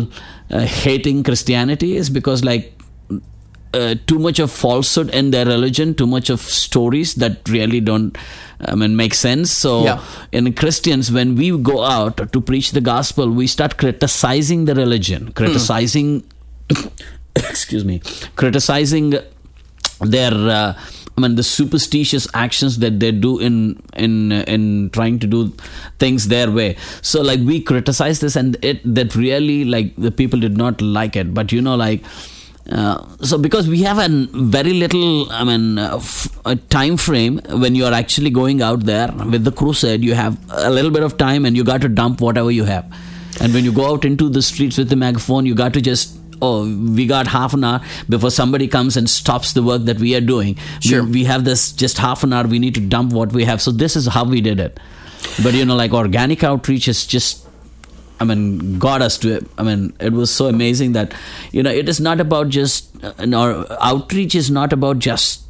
uh, 0.51 0.59
hating 0.83 1.23
christianity 1.23 1.95
is 1.95 2.09
because 2.09 2.43
like 2.43 2.73
uh, 3.73 3.95
too 4.07 4.17
much 4.19 4.39
of 4.39 4.49
falsehood 4.49 5.09
in 5.13 5.29
their 5.31 5.45
religion, 5.45 5.93
too 5.93 6.07
much 6.07 6.29
of 6.29 6.39
stories 6.39 7.15
that 7.15 7.47
really 7.49 7.81
don't, 7.81 8.17
I 8.61 8.75
mean, 8.75 8.95
make 8.95 9.13
sense. 9.13 9.51
So, 9.51 9.83
Yeah. 9.83 9.99
in 10.31 10.51
Christians, 10.53 11.11
when 11.11 11.35
we 11.35 11.51
go 11.57 11.83
out 11.83 12.31
to 12.31 12.41
preach 12.41 12.71
the 12.71 12.79
gospel, 12.81 13.29
we 13.29 13.45
start 13.45 13.77
criticizing 13.77 14.65
the 14.65 14.73
religion, 14.73 15.31
criticizing, 15.33 16.23
excuse 17.35 17.83
me, 17.85 18.01
criticizing 18.35 19.15
their. 19.99 20.75
I 21.17 21.21
mean, 21.21 21.33
the 21.35 21.41
superstitious 21.41 22.27
actions 22.35 22.77
that 22.77 22.99
they 22.99 23.11
do 23.11 23.39
in 23.39 23.81
in 23.95 24.31
in 24.31 24.91
trying 24.91 25.17
to 25.19 25.25
do 25.25 25.51
things 25.97 26.27
their 26.27 26.51
way. 26.51 26.77
So, 27.01 27.21
like, 27.21 27.39
we 27.39 27.59
criticize 27.59 28.19
this, 28.19 28.35
and 28.35 28.55
it 28.63 28.81
that 28.93 29.15
really 29.15 29.65
like 29.65 29.95
the 29.95 30.11
people 30.11 30.39
did 30.39 30.57
not 30.57 30.79
like 30.79 31.15
it. 31.15 31.33
But 31.33 31.51
you 31.51 31.61
know, 31.61 31.75
like. 31.75 32.03
Uh, 32.69 33.01
so 33.21 33.37
because 33.37 33.69
we 33.69 33.81
have 33.81 33.97
a 33.97 34.09
very 34.33 34.73
little 34.73 35.31
i 35.31 35.41
mean 35.41 35.79
uh, 35.79 35.95
f- 35.95 36.37
a 36.43 36.53
time 36.57 36.97
frame 36.97 37.39
when 37.61 37.75
you 37.75 37.85
are 37.85 37.93
actually 37.93 38.29
going 38.29 38.61
out 38.61 38.81
there 38.81 39.09
with 39.31 39.45
the 39.45 39.53
crusade 39.53 40.03
you 40.03 40.13
have 40.13 40.37
a 40.49 40.69
little 40.69 40.91
bit 40.91 41.01
of 41.01 41.17
time 41.17 41.45
and 41.45 41.55
you 41.55 41.63
got 41.63 41.79
to 41.79 41.87
dump 41.87 42.19
whatever 42.19 42.51
you 42.51 42.65
have 42.65 42.83
and 43.39 43.53
when 43.53 43.63
you 43.63 43.71
go 43.71 43.89
out 43.89 44.03
into 44.03 44.27
the 44.27 44.41
streets 44.41 44.77
with 44.77 44.89
the 44.89 44.97
megaphone 44.97 45.45
you 45.45 45.55
got 45.55 45.71
to 45.73 45.79
just 45.79 46.16
oh 46.41 46.63
we 46.93 47.05
got 47.05 47.27
half 47.27 47.53
an 47.53 47.63
hour 47.63 47.81
before 48.09 48.31
somebody 48.31 48.67
comes 48.67 48.97
and 48.97 49.09
stops 49.09 49.53
the 49.53 49.63
work 49.63 49.83
that 49.83 49.97
we 49.99 50.15
are 50.15 50.21
doing 50.21 50.55
Sure. 50.79 51.03
we, 51.03 51.11
we 51.11 51.23
have 51.25 51.45
this 51.45 51.71
just 51.71 51.97
half 51.97 52.23
an 52.23 52.33
hour 52.33 52.45
we 52.47 52.59
need 52.59 52.75
to 52.75 52.81
dump 52.81 53.13
what 53.13 53.31
we 53.31 53.45
have 53.45 53.61
so 53.61 53.71
this 53.71 53.95
is 53.95 54.07
how 54.07 54.23
we 54.25 54.41
did 54.41 54.59
it 54.59 54.79
but 55.43 55.53
you 55.53 55.65
know 55.65 55.75
like 55.75 55.93
organic 55.93 56.43
outreach 56.43 56.87
is 56.87 57.05
just 57.05 57.43
I 58.19 58.23
mean, 58.23 58.79
got 58.79 59.03
us 59.03 59.17
to 59.19 59.35
it. 59.35 59.45
I 59.59 59.63
mean, 59.63 59.95
it 59.99 60.11
was 60.11 60.31
so 60.33 60.47
amazing 60.47 60.93
that, 60.93 61.13
you 61.51 61.61
know, 61.61 61.69
it 61.69 61.87
is 61.87 61.99
not 61.99 62.19
about 62.19 62.49
just, 62.49 62.91
uh, 63.03 63.77
outreach 63.79 64.33
is 64.33 64.49
not 64.49 64.73
about 64.73 64.97
just, 64.97 65.43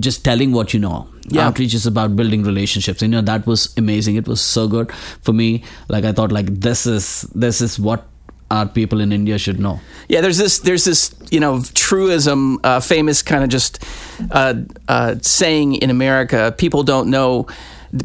just 0.00 0.24
telling 0.24 0.50
what 0.50 0.74
you 0.74 0.80
know. 0.80 1.08
Yeah. 1.28 1.46
Outreach 1.46 1.74
is 1.74 1.86
about 1.86 2.16
building 2.16 2.42
relationships. 2.42 3.02
You 3.02 3.08
know, 3.08 3.20
that 3.20 3.46
was 3.46 3.72
amazing. 3.76 4.16
It 4.16 4.26
was 4.26 4.40
so 4.40 4.66
good 4.66 4.90
for 5.22 5.32
me. 5.32 5.62
Like, 5.88 6.04
I 6.04 6.10
thought, 6.12 6.32
like, 6.32 6.46
this 6.46 6.86
is, 6.86 7.22
this 7.36 7.60
is 7.60 7.78
what 7.78 8.04
our 8.50 8.66
people 8.66 9.00
in 9.00 9.12
India 9.12 9.38
should 9.38 9.60
know. 9.60 9.80
Yeah, 10.08 10.20
there's 10.20 10.38
this 10.38 10.60
there's 10.60 10.84
this 10.84 11.14
you 11.30 11.40
know 11.40 11.60
truism, 11.74 12.58
uh, 12.64 12.80
famous 12.80 13.22
kind 13.22 13.44
of 13.44 13.50
just 13.50 13.84
uh, 14.30 14.54
uh, 14.88 15.16
saying 15.20 15.74
in 15.76 15.90
America: 15.90 16.54
people 16.56 16.82
don't 16.82 17.10
know, 17.10 17.46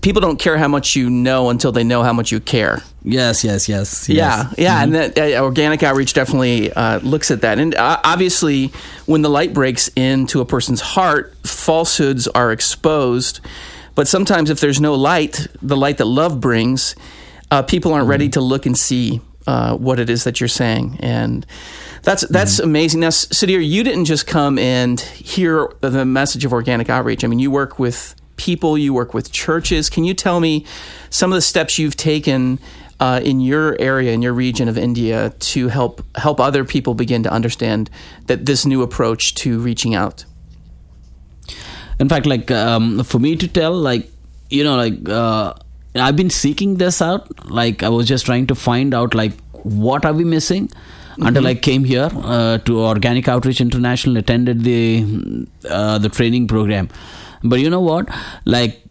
people 0.01 0.21
don't 0.21 0.37
care 0.37 0.57
how 0.57 0.67
much 0.67 0.95
you 0.95 1.09
know 1.09 1.49
until 1.49 1.71
they 1.71 1.83
know 1.83 2.03
how 2.03 2.13
much 2.13 2.31
you 2.31 2.39
care. 2.39 2.83
Yes, 3.03 3.43
yes, 3.43 3.67
yes. 3.67 4.09
Yeah, 4.09 4.51
yeah, 4.57 4.83
and 4.83 4.93
that 4.95 5.17
uh, 5.17 5.43
organic 5.43 5.83
outreach 5.83 6.13
definitely 6.13 6.71
uh, 6.73 6.99
looks 6.99 7.31
at 7.31 7.41
that. 7.41 7.59
And 7.59 7.75
uh, 7.75 7.99
obviously, 8.03 8.67
when 9.05 9.21
the 9.21 9.29
light 9.29 9.53
breaks 9.53 9.89
into 9.95 10.41
a 10.41 10.45
person's 10.45 10.81
heart, 10.81 11.35
falsehoods 11.45 12.27
are 12.29 12.51
exposed. 12.51 13.39
But 13.95 14.07
sometimes, 14.07 14.49
if 14.49 14.59
there's 14.59 14.81
no 14.81 14.95
light, 14.95 15.47
the 15.61 15.77
light 15.77 15.97
that 15.99 16.05
love 16.05 16.41
brings, 16.41 16.95
uh, 17.51 17.61
people 17.61 17.93
aren't 17.93 18.07
ready 18.07 18.27
to 18.29 18.41
look 18.41 18.65
and 18.65 18.77
see 18.77 19.21
uh, 19.47 19.75
what 19.75 19.99
it 19.99 20.09
is 20.09 20.23
that 20.23 20.39
you're 20.39 20.47
saying, 20.47 20.97
and 21.01 21.45
that's 22.03 22.27
that's 22.27 22.59
amazing. 22.59 23.01
Now, 23.01 23.09
Sudhir, 23.09 23.65
you 23.65 23.83
didn't 23.83 24.05
just 24.05 24.27
come 24.27 24.57
and 24.57 24.99
hear 24.99 25.69
the 25.81 26.05
message 26.05 26.45
of 26.45 26.53
organic 26.53 26.89
outreach. 26.89 27.23
I 27.23 27.27
mean, 27.27 27.39
you 27.39 27.51
work 27.51 27.79
with 27.79 28.15
people, 28.35 28.77
you 28.77 28.93
work 28.93 29.13
with 29.13 29.31
churches. 29.31 29.89
Can 29.89 30.03
you 30.03 30.13
tell 30.13 30.39
me 30.39 30.65
some 31.09 31.31
of 31.31 31.35
the 31.35 31.41
steps 31.41 31.77
you've 31.77 31.95
taken 31.95 32.59
uh, 32.99 33.21
in 33.23 33.39
your 33.39 33.75
area, 33.79 34.11
in 34.11 34.21
your 34.21 34.33
region 34.33 34.67
of 34.67 34.77
India, 34.77 35.33
to 35.39 35.67
help 35.67 36.03
help 36.17 36.39
other 36.39 36.63
people 36.63 36.93
begin 36.93 37.23
to 37.23 37.31
understand 37.31 37.89
that 38.27 38.45
this 38.45 38.65
new 38.65 38.81
approach 38.81 39.35
to 39.35 39.59
reaching 39.59 39.95
out? 39.95 40.25
In 41.99 42.09
fact, 42.09 42.25
like 42.25 42.49
um, 42.51 43.03
for 43.03 43.19
me 43.19 43.35
to 43.35 43.47
tell, 43.47 43.73
like 43.73 44.09
you 44.49 44.63
know, 44.63 44.75
like 44.75 45.07
uh, 45.07 45.53
I've 45.95 46.15
been 46.15 46.29
seeking 46.29 46.77
this 46.77 47.01
out. 47.01 47.49
Like 47.49 47.83
I 47.83 47.89
was 47.89 48.07
just 48.07 48.25
trying 48.25 48.47
to 48.47 48.55
find 48.55 48.93
out, 48.93 49.13
like 49.13 49.33
what 49.51 50.05
are 50.05 50.13
we 50.13 50.23
missing 50.23 50.67
mm-hmm. 50.67 51.27
until 51.27 51.47
I 51.47 51.55
came 51.55 51.83
here 51.83 52.09
uh, 52.11 52.57
to 52.59 52.81
Organic 52.81 53.27
Outreach 53.27 53.61
International, 53.61 54.17
attended 54.17 54.63
the 54.63 55.47
uh, 55.69 55.97
the 55.97 56.09
training 56.09 56.47
program. 56.47 56.89
But 57.43 57.59
you 57.59 57.69
know 57.69 57.81
what? 57.81 58.07
Like 58.45 58.83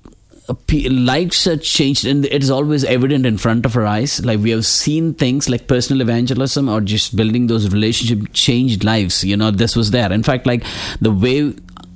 lives 0.70 1.46
are 1.46 1.56
changed 1.56 2.04
and 2.04 2.26
it 2.26 2.42
is 2.42 2.50
always 2.50 2.84
evident 2.84 3.24
in 3.24 3.38
front 3.38 3.64
of 3.64 3.76
our 3.76 3.86
eyes 3.86 4.24
like 4.24 4.40
we 4.40 4.50
have 4.50 4.66
seen 4.66 5.14
things 5.14 5.48
like 5.48 5.66
personal 5.68 6.02
evangelism 6.02 6.68
or 6.68 6.80
just 6.80 7.14
building 7.16 7.46
those 7.46 7.72
relationship 7.72 8.32
changed 8.32 8.82
lives 8.82 9.22
you 9.22 9.36
know 9.36 9.50
this 9.50 9.76
was 9.76 9.92
there 9.92 10.12
in 10.12 10.22
fact 10.22 10.44
like 10.44 10.64
the 11.00 11.12
way 11.12 11.54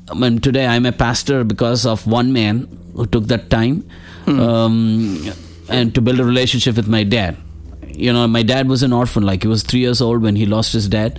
I 0.08 0.14
mean, 0.14 0.38
today 0.38 0.64
i'm 0.66 0.86
a 0.86 0.92
pastor 0.92 1.42
because 1.42 1.84
of 1.84 2.06
one 2.06 2.32
man 2.32 2.68
who 2.94 3.06
took 3.06 3.26
that 3.26 3.50
time 3.50 3.88
hmm. 4.26 4.40
um, 4.40 5.32
and 5.68 5.94
to 5.94 6.00
build 6.00 6.20
a 6.20 6.24
relationship 6.24 6.76
with 6.76 6.88
my 6.88 7.02
dad 7.02 7.36
you 7.96 8.12
know, 8.12 8.28
my 8.28 8.42
dad 8.42 8.68
was 8.68 8.82
an 8.82 8.92
orphan. 8.92 9.24
Like 9.24 9.42
he 9.42 9.48
was 9.48 9.62
three 9.62 9.80
years 9.80 10.00
old 10.00 10.22
when 10.22 10.36
he 10.36 10.46
lost 10.46 10.72
his 10.72 10.88
dad. 10.88 11.18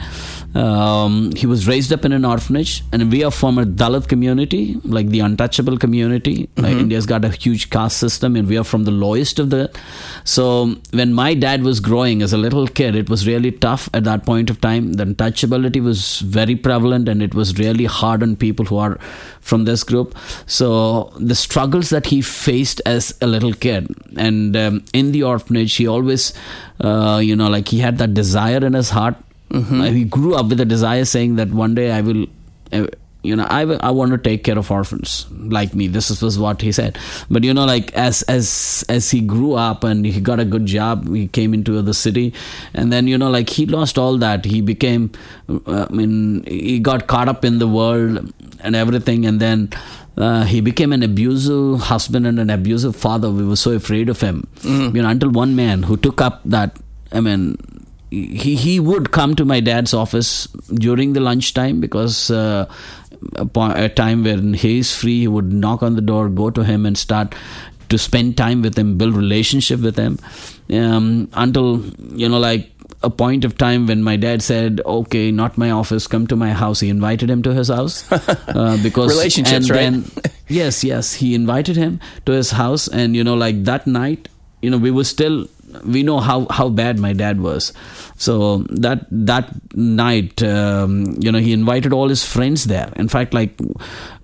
Um, 0.55 1.31
he 1.33 1.45
was 1.45 1.67
raised 1.67 1.93
up 1.93 2.05
in 2.05 2.11
an 2.11 2.25
orphanage, 2.25 2.83
and 2.91 3.11
we 3.11 3.23
are 3.23 3.31
from 3.31 3.57
a 3.57 3.65
Dalit 3.65 4.07
community, 4.07 4.79
like 4.83 5.09
the 5.09 5.19
untouchable 5.19 5.77
community. 5.77 6.47
Mm-hmm. 6.47 6.61
Like 6.61 6.77
India's 6.77 7.05
got 7.05 7.25
a 7.25 7.29
huge 7.29 7.69
caste 7.69 7.97
system, 7.97 8.35
and 8.35 8.47
we 8.47 8.57
are 8.57 8.63
from 8.63 8.85
the 8.85 8.91
lowest 8.91 9.39
of 9.39 9.49
the. 9.49 9.71
So 10.23 10.75
when 10.91 11.13
my 11.13 11.33
dad 11.33 11.63
was 11.63 11.79
growing 11.79 12.21
as 12.21 12.33
a 12.33 12.37
little 12.37 12.67
kid, 12.67 12.95
it 12.95 13.09
was 13.09 13.27
really 13.27 13.51
tough 13.51 13.89
at 13.93 14.03
that 14.05 14.25
point 14.25 14.49
of 14.49 14.59
time. 14.61 14.93
The 14.93 15.05
untouchability 15.05 15.81
was 15.81 16.19
very 16.19 16.55
prevalent, 16.55 17.07
and 17.07 17.21
it 17.21 17.35
was 17.35 17.57
really 17.59 17.85
hard 17.85 18.23
on 18.23 18.35
people 18.35 18.65
who 18.65 18.77
are 18.77 18.97
from 19.41 19.65
this 19.65 19.83
group. 19.83 20.17
So 20.45 21.13
the 21.19 21.35
struggles 21.35 21.89
that 21.89 22.07
he 22.07 22.21
faced 22.21 22.81
as 22.85 23.15
a 23.21 23.27
little 23.27 23.53
kid, 23.53 23.93
and 24.15 24.55
um, 24.57 24.85
in 24.93 25.11
the 25.11 25.23
orphanage, 25.23 25.75
he 25.75 25.87
always 25.87 26.33
uh, 26.79 27.19
you 27.23 27.35
know, 27.35 27.49
like 27.49 27.67
he 27.69 27.79
had 27.79 27.97
that 27.97 28.13
desire 28.13 28.63
in 28.63 28.73
his 28.73 28.91
heart. 28.91 29.15
Mm-hmm. 29.49 29.81
he 29.95 30.03
grew 30.03 30.35
up 30.35 30.47
with 30.47 30.59
a 30.59 30.65
desire 30.65 31.05
saying 31.05 31.37
that 31.37 31.49
one 31.49 31.73
day 31.73 31.91
I 31.91 32.01
will, 32.01 32.25
uh, 32.73 32.87
you 33.23 33.35
know, 33.35 33.45
I, 33.49 33.61
I 33.61 33.91
want 33.91 34.11
to 34.11 34.17
take 34.17 34.43
care 34.43 34.57
of 34.57 34.69
orphans 34.69 35.25
like 35.31 35.73
me. 35.73 35.87
This 35.87 36.21
was 36.21 36.37
what 36.37 36.61
he 36.61 36.71
said. 36.71 36.97
But 37.29 37.43
you 37.43 37.53
know, 37.53 37.65
like 37.65 37.93
as 37.93 38.21
as 38.23 38.85
as 38.89 39.09
he 39.09 39.21
grew 39.21 39.53
up 39.53 39.83
and 39.83 40.05
he 40.05 40.19
got 40.21 40.39
a 40.39 40.45
good 40.45 40.65
job, 40.65 41.13
he 41.13 41.27
came 41.27 41.53
into 41.53 41.81
the 41.81 41.93
city, 41.93 42.33
and 42.73 42.91
then 42.91 43.07
you 43.07 43.17
know, 43.17 43.29
like 43.29 43.49
he 43.49 43.65
lost 43.65 43.97
all 43.97 44.17
that. 44.17 44.45
He 44.45 44.61
became, 44.61 45.11
uh, 45.49 45.87
I 45.89 45.93
mean, 45.93 46.43
he 46.45 46.79
got 46.79 47.07
caught 47.07 47.27
up 47.27 47.43
in 47.43 47.59
the 47.59 47.67
world 47.67 48.33
and 48.59 48.75
everything, 48.75 49.25
and 49.25 49.39
then 49.39 49.69
uh, 50.17 50.43
he 50.43 50.61
became 50.61 50.93
an 50.93 51.03
abusive 51.03 51.79
husband 51.81 52.27
and 52.27 52.39
an 52.39 52.49
abusive 52.49 52.95
father. 52.95 53.29
We 53.29 53.45
were 53.45 53.55
so 53.55 53.71
afraid 53.71 54.09
of 54.09 54.21
him. 54.21 54.47
Mm. 54.57 54.95
You 54.95 55.01
know, 55.01 55.09
until 55.09 55.29
one 55.31 55.55
man 55.55 55.83
who 55.83 55.97
took 55.97 56.21
up 56.21 56.41
that. 56.45 56.77
I 57.09 57.21
mean, 57.21 57.57
he 58.09 58.55
he 58.55 58.79
would 58.79 59.11
come 59.11 59.35
to 59.35 59.45
my 59.45 59.59
dad's 59.59 59.93
office 59.93 60.47
during 60.73 61.13
the 61.13 61.19
lunchtime 61.19 61.79
because 61.79 62.31
uh, 62.31 62.65
a 63.35 63.89
time 63.89 64.23
when 64.23 64.53
he 64.53 64.79
is 64.79 64.95
free, 64.95 65.21
he 65.21 65.27
would 65.27 65.51
knock 65.51 65.83
on 65.83 65.95
the 65.95 66.01
door, 66.01 66.29
go 66.29 66.49
to 66.49 66.63
him, 66.63 66.85
and 66.85 66.97
start 66.97 67.35
to 67.89 67.97
spend 67.97 68.37
time 68.37 68.61
with 68.61 68.77
him, 68.77 68.97
build 68.97 69.15
relationship 69.15 69.79
with 69.79 69.97
him, 69.97 70.19
um, 70.71 71.29
until 71.33 71.83
you 72.13 72.29
know, 72.29 72.39
like 72.39 72.71
a 73.03 73.09
point 73.09 73.45
of 73.45 73.57
time 73.57 73.87
when 73.87 74.03
my 74.03 74.15
dad 74.15 74.41
said, 74.41 74.81
"Okay, 74.85 75.31
not 75.31 75.57
my 75.57 75.71
office, 75.71 76.07
come 76.07 76.27
to 76.27 76.35
my 76.35 76.53
house." 76.53 76.79
He 76.79 76.89
invited 76.89 77.29
him 77.29 77.43
to 77.43 77.53
his 77.53 77.67
house 77.67 78.09
uh, 78.11 78.77
because 78.81 79.11
relationships, 79.11 79.69
right? 79.69 79.91
Then, 79.91 80.05
yes, 80.47 80.83
yes, 80.83 81.13
he 81.15 81.35
invited 81.35 81.75
him 81.75 81.99
to 82.25 82.31
his 82.31 82.51
house, 82.51 82.87
and 82.87 83.15
you 83.15 83.23
know, 83.23 83.35
like 83.35 83.63
that 83.65 83.87
night, 83.87 84.29
you 84.61 84.69
know, 84.69 84.77
we 84.77 84.91
were 84.91 85.03
still 85.03 85.47
we 85.85 86.03
know 86.03 86.19
how 86.19 86.47
how 86.49 86.69
bad 86.69 86.99
my 86.99 87.13
dad 87.13 87.41
was. 87.41 87.73
So 88.15 88.65
that 88.69 89.05
that 89.11 89.53
night 89.75 90.41
um, 90.43 91.15
you 91.19 91.31
know 91.31 91.39
he 91.39 91.53
invited 91.53 91.93
all 91.93 92.09
his 92.09 92.25
friends 92.25 92.65
there. 92.65 92.91
In 92.95 93.07
fact 93.07 93.33
like 93.33 93.59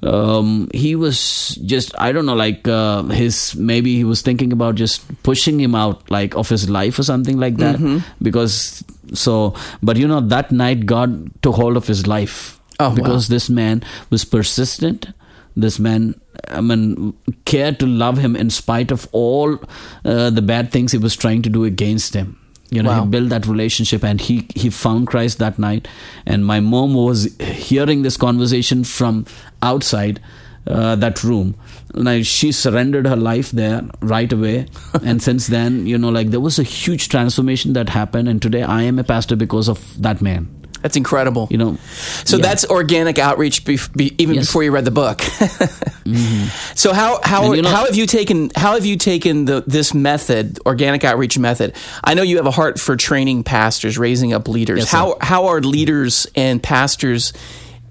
um, 0.01 0.69
he 0.73 0.95
was 0.95 1.55
just 1.65 1.93
i 1.99 2.11
don't 2.11 2.25
know 2.25 2.35
like 2.35 2.67
uh, 2.67 3.03
his 3.03 3.55
maybe 3.55 3.95
he 3.95 4.03
was 4.03 4.21
thinking 4.21 4.51
about 4.51 4.75
just 4.75 5.05
pushing 5.23 5.59
him 5.59 5.75
out 5.75 6.09
like 6.09 6.35
of 6.35 6.49
his 6.49 6.69
life 6.69 6.97
or 6.97 7.03
something 7.03 7.37
like 7.37 7.57
that. 7.57 7.75
Mm-hmm. 7.75 7.99
because 8.21 8.83
so 9.13 9.53
but 9.81 9.97
you 9.97 10.07
know 10.07 10.19
that 10.19 10.51
night 10.51 10.85
god 10.85 11.31
took 11.41 11.55
hold 11.55 11.77
of 11.77 11.87
his 11.87 12.07
life. 12.07 12.59
Oh, 12.79 12.93
because 12.95 13.29
wow. 13.29 13.33
this 13.35 13.49
man 13.49 13.83
was 14.09 14.25
persistent. 14.25 15.07
This 15.55 15.77
man 15.77 16.19
I 16.47 16.61
mean, 16.61 17.13
cared 17.45 17.79
to 17.79 17.85
love 17.85 18.17
him 18.17 18.35
in 18.35 18.49
spite 18.49 18.91
of 18.91 19.07
all 19.11 19.59
uh, 20.05 20.29
the 20.29 20.41
bad 20.41 20.71
things 20.71 20.91
he 20.91 20.97
was 20.97 21.15
trying 21.15 21.41
to 21.43 21.49
do 21.49 21.63
against 21.63 22.13
him. 22.13 22.39
You 22.69 22.81
know, 22.81 22.89
wow. 22.89 23.03
he 23.03 23.09
built 23.09 23.29
that 23.29 23.45
relationship 23.45 24.03
and 24.03 24.19
he, 24.19 24.47
he 24.55 24.69
found 24.69 25.07
Christ 25.07 25.37
that 25.39 25.59
night. 25.59 25.87
And 26.25 26.45
my 26.45 26.59
mom 26.59 26.95
was 26.95 27.35
hearing 27.39 28.01
this 28.01 28.17
conversation 28.17 28.83
from 28.83 29.25
outside 29.61 30.19
uh, 30.65 30.95
that 30.95 31.23
room. 31.23 31.55
Like 31.93 32.25
she 32.25 32.51
surrendered 32.51 33.05
her 33.05 33.15
life 33.15 33.51
there 33.51 33.83
right 34.01 34.31
away. 34.31 34.65
and 35.03 35.21
since 35.21 35.47
then, 35.47 35.85
you 35.85 35.97
know, 35.97 36.09
like 36.09 36.31
there 36.31 36.39
was 36.39 36.57
a 36.57 36.63
huge 36.63 37.09
transformation 37.09 37.73
that 37.73 37.89
happened. 37.89 38.27
And 38.27 38.41
today 38.41 38.63
I 38.63 38.83
am 38.83 38.97
a 38.97 39.03
pastor 39.03 39.35
because 39.35 39.69
of 39.69 40.01
that 40.01 40.21
man. 40.21 40.62
That's 40.83 40.97
incredible. 40.97 41.47
You 41.49 41.57
know, 41.57 41.77
so 42.25 42.35
yeah. 42.35 42.43
that's 42.43 42.65
organic 42.65 43.17
outreach 43.17 43.63
be, 43.63 43.79
be, 43.95 44.13
even 44.17 44.35
yes. 44.35 44.45
before 44.45 44.63
you 44.63 44.71
read 44.71 44.83
the 44.83 44.91
book. 44.91 45.19
mm-hmm. 45.19 46.75
So 46.75 46.93
how 46.93 47.21
how 47.23 47.53
you 47.53 47.61
know, 47.61 47.69
how 47.69 47.85
have 47.85 47.95
you 47.95 48.05
taken 48.05 48.51
how 48.53 48.73
have 48.73 48.85
you 48.85 48.97
taken 48.97 49.45
the 49.45 49.63
this 49.65 49.93
method, 49.93 50.59
organic 50.65 51.05
outreach 51.05 51.39
method? 51.39 51.73
I 52.03 52.15
know 52.15 52.21
you 52.21 52.35
have 52.35 52.45
a 52.45 52.51
heart 52.51 52.81
for 52.81 52.97
training 52.97 53.45
pastors, 53.45 53.97
raising 53.97 54.33
up 54.33 54.49
leaders. 54.49 54.79
Yes, 54.79 54.91
how 54.91 55.15
how 55.21 55.47
are 55.47 55.61
leaders 55.61 56.27
and 56.35 56.61
pastors 56.61 57.31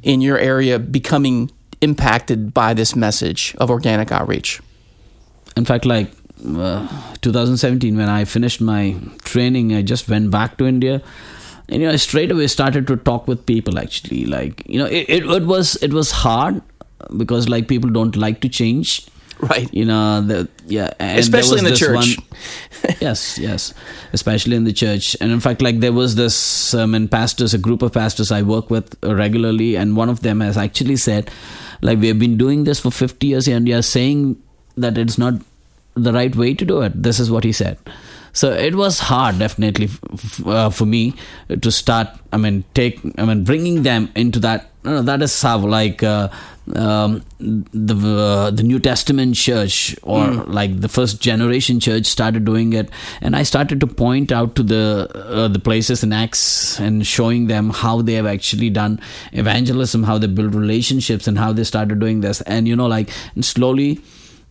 in 0.03 0.21
your 0.21 0.37
area 0.37 0.79
becoming 0.79 1.51
impacted 1.81 2.53
by 2.53 2.75
this 2.75 2.95
message 2.95 3.57
of 3.57 3.71
organic 3.71 4.13
outreach? 4.13 4.61
In 5.57 5.65
fact, 5.65 5.87
like 5.87 6.11
uh, 6.45 6.87
2017 7.23 7.97
when 7.97 8.11
I 8.11 8.27
finished 8.27 8.61
my 8.61 8.97
training, 9.25 9.75
I 9.75 9.81
just 9.81 10.11
went 10.11 10.31
back 10.31 10.59
to 10.59 10.67
India 10.67 11.01
and 11.69 11.81
you 11.81 11.89
know 11.89 11.93
I 11.93 11.97
straight 11.97 12.31
away 12.31 12.47
started 12.47 12.87
to 12.89 12.97
talk 12.97 13.29
with 13.29 13.47
people 13.47 13.79
actually. 13.79 14.27
Like 14.27 14.63
you 14.67 14.79
know 14.79 14.87
it, 14.87 15.09
it, 15.09 15.27
it 15.27 15.47
was 15.47 15.77
it 15.83 15.93
was 15.93 16.11
hard 16.11 16.63
because 17.17 17.49
like 17.49 17.69
people 17.69 17.91
don't 17.91 18.17
like 18.17 18.41
to 18.43 18.49
change. 18.49 19.07
Right. 19.41 19.73
You 19.75 19.85
know 19.85 20.21
the 20.21 20.49
yeah 20.67 20.93
especially 21.01 21.59
in 21.59 21.65
the 21.65 21.75
church. 21.75 21.95
one, 21.95 22.97
yes 23.01 23.39
yes. 23.39 23.75
Especially 24.13 24.57
in 24.57 24.65
the 24.65 24.73
church. 24.73 25.17
And 25.21 25.33
in 25.33 25.41
fact 25.41 25.63
like 25.63 25.81
there 25.81 25.93
was 25.93 26.15
this 26.15 26.75
um, 26.75 26.95
and 26.95 27.11
pastors 27.11 27.53
a 27.53 27.59
group 27.59 27.83
of 27.83 27.93
pastors 27.93 28.31
i 28.31 28.43
work 28.43 28.71
with 28.71 28.97
regularly 29.03 29.77
and 29.77 29.97
one 29.97 30.09
of 30.09 30.21
them 30.21 30.41
has 30.41 30.57
actually 30.57 30.97
said 30.97 31.31
like 31.81 31.99
we 31.99 32.09
have 32.09 32.19
been 32.19 32.37
doing 32.37 32.65
this 32.65 32.79
for 32.79 32.93
50 32.93 33.27
years 33.27 33.49
and 33.49 33.67
you 33.67 33.77
are 33.77 33.83
saying 33.83 34.41
that 34.77 34.97
it's 34.97 35.19
not 35.19 35.35
the 35.95 36.13
right 36.13 36.35
way 36.35 36.55
to 36.55 36.65
do 36.65 36.81
it. 36.83 37.03
This 37.03 37.19
is 37.19 37.31
what 37.31 37.45
he 37.45 37.53
said 37.53 37.79
so 38.33 38.53
it 38.53 38.75
was 38.75 38.99
hard, 38.99 39.39
definitely, 39.39 39.87
f- 39.87 40.47
uh, 40.47 40.71
for 40.71 40.87
me 40.87 41.15
to 41.61 41.71
start. 41.71 42.09
I 42.33 42.37
mean, 42.37 42.65
take. 42.75 43.01
I 43.19 43.25
mean, 43.25 43.45
bringing 43.45 43.83
them 43.83 44.11
into 44.15 44.39
that. 44.41 44.71
that 44.83 45.23
is 45.23 45.41
how 45.41 45.59
like. 45.59 46.03
Uh, 46.03 46.29
um, 46.77 47.25
the 47.39 47.95
uh, 47.95 48.51
the 48.53 48.63
New 48.63 48.79
Testament 48.79 49.35
church 49.35 49.97
or 50.03 50.27
mm. 50.27 50.47
like 50.47 50.81
the 50.81 50.89
first 50.89 51.21
generation 51.21 51.81
church 51.81 52.07
started 52.07 52.45
doing 52.45 52.73
it, 52.73 52.89
and 53.21 53.35
I 53.35 53.43
started 53.43 53.81
to 53.81 53.87
point 53.89 54.31
out 54.31 54.55
to 54.55 54.63
the 54.63 55.11
uh, 55.13 55.49
the 55.49 55.59
places 55.59 56.05
in 56.05 56.13
Acts 56.13 56.79
and 56.79 57.05
showing 57.05 57.49
them 57.49 57.71
how 57.71 58.01
they 58.01 58.15
have 58.15 58.27
actually 58.27 58.71
done 58.71 59.01
evangelism, 59.33 60.05
how 60.05 60.19
they 60.19 60.29
build 60.29 60.55
relationships, 60.55 61.27
and 61.27 61.37
how 61.37 61.53
they 61.53 61.65
started 61.65 61.99
doing 61.99 62.21
this. 62.21 62.41
And 62.43 62.69
you 62.69 62.77
know, 62.77 62.87
like 62.87 63.11
and 63.35 63.45
slowly 63.45 64.01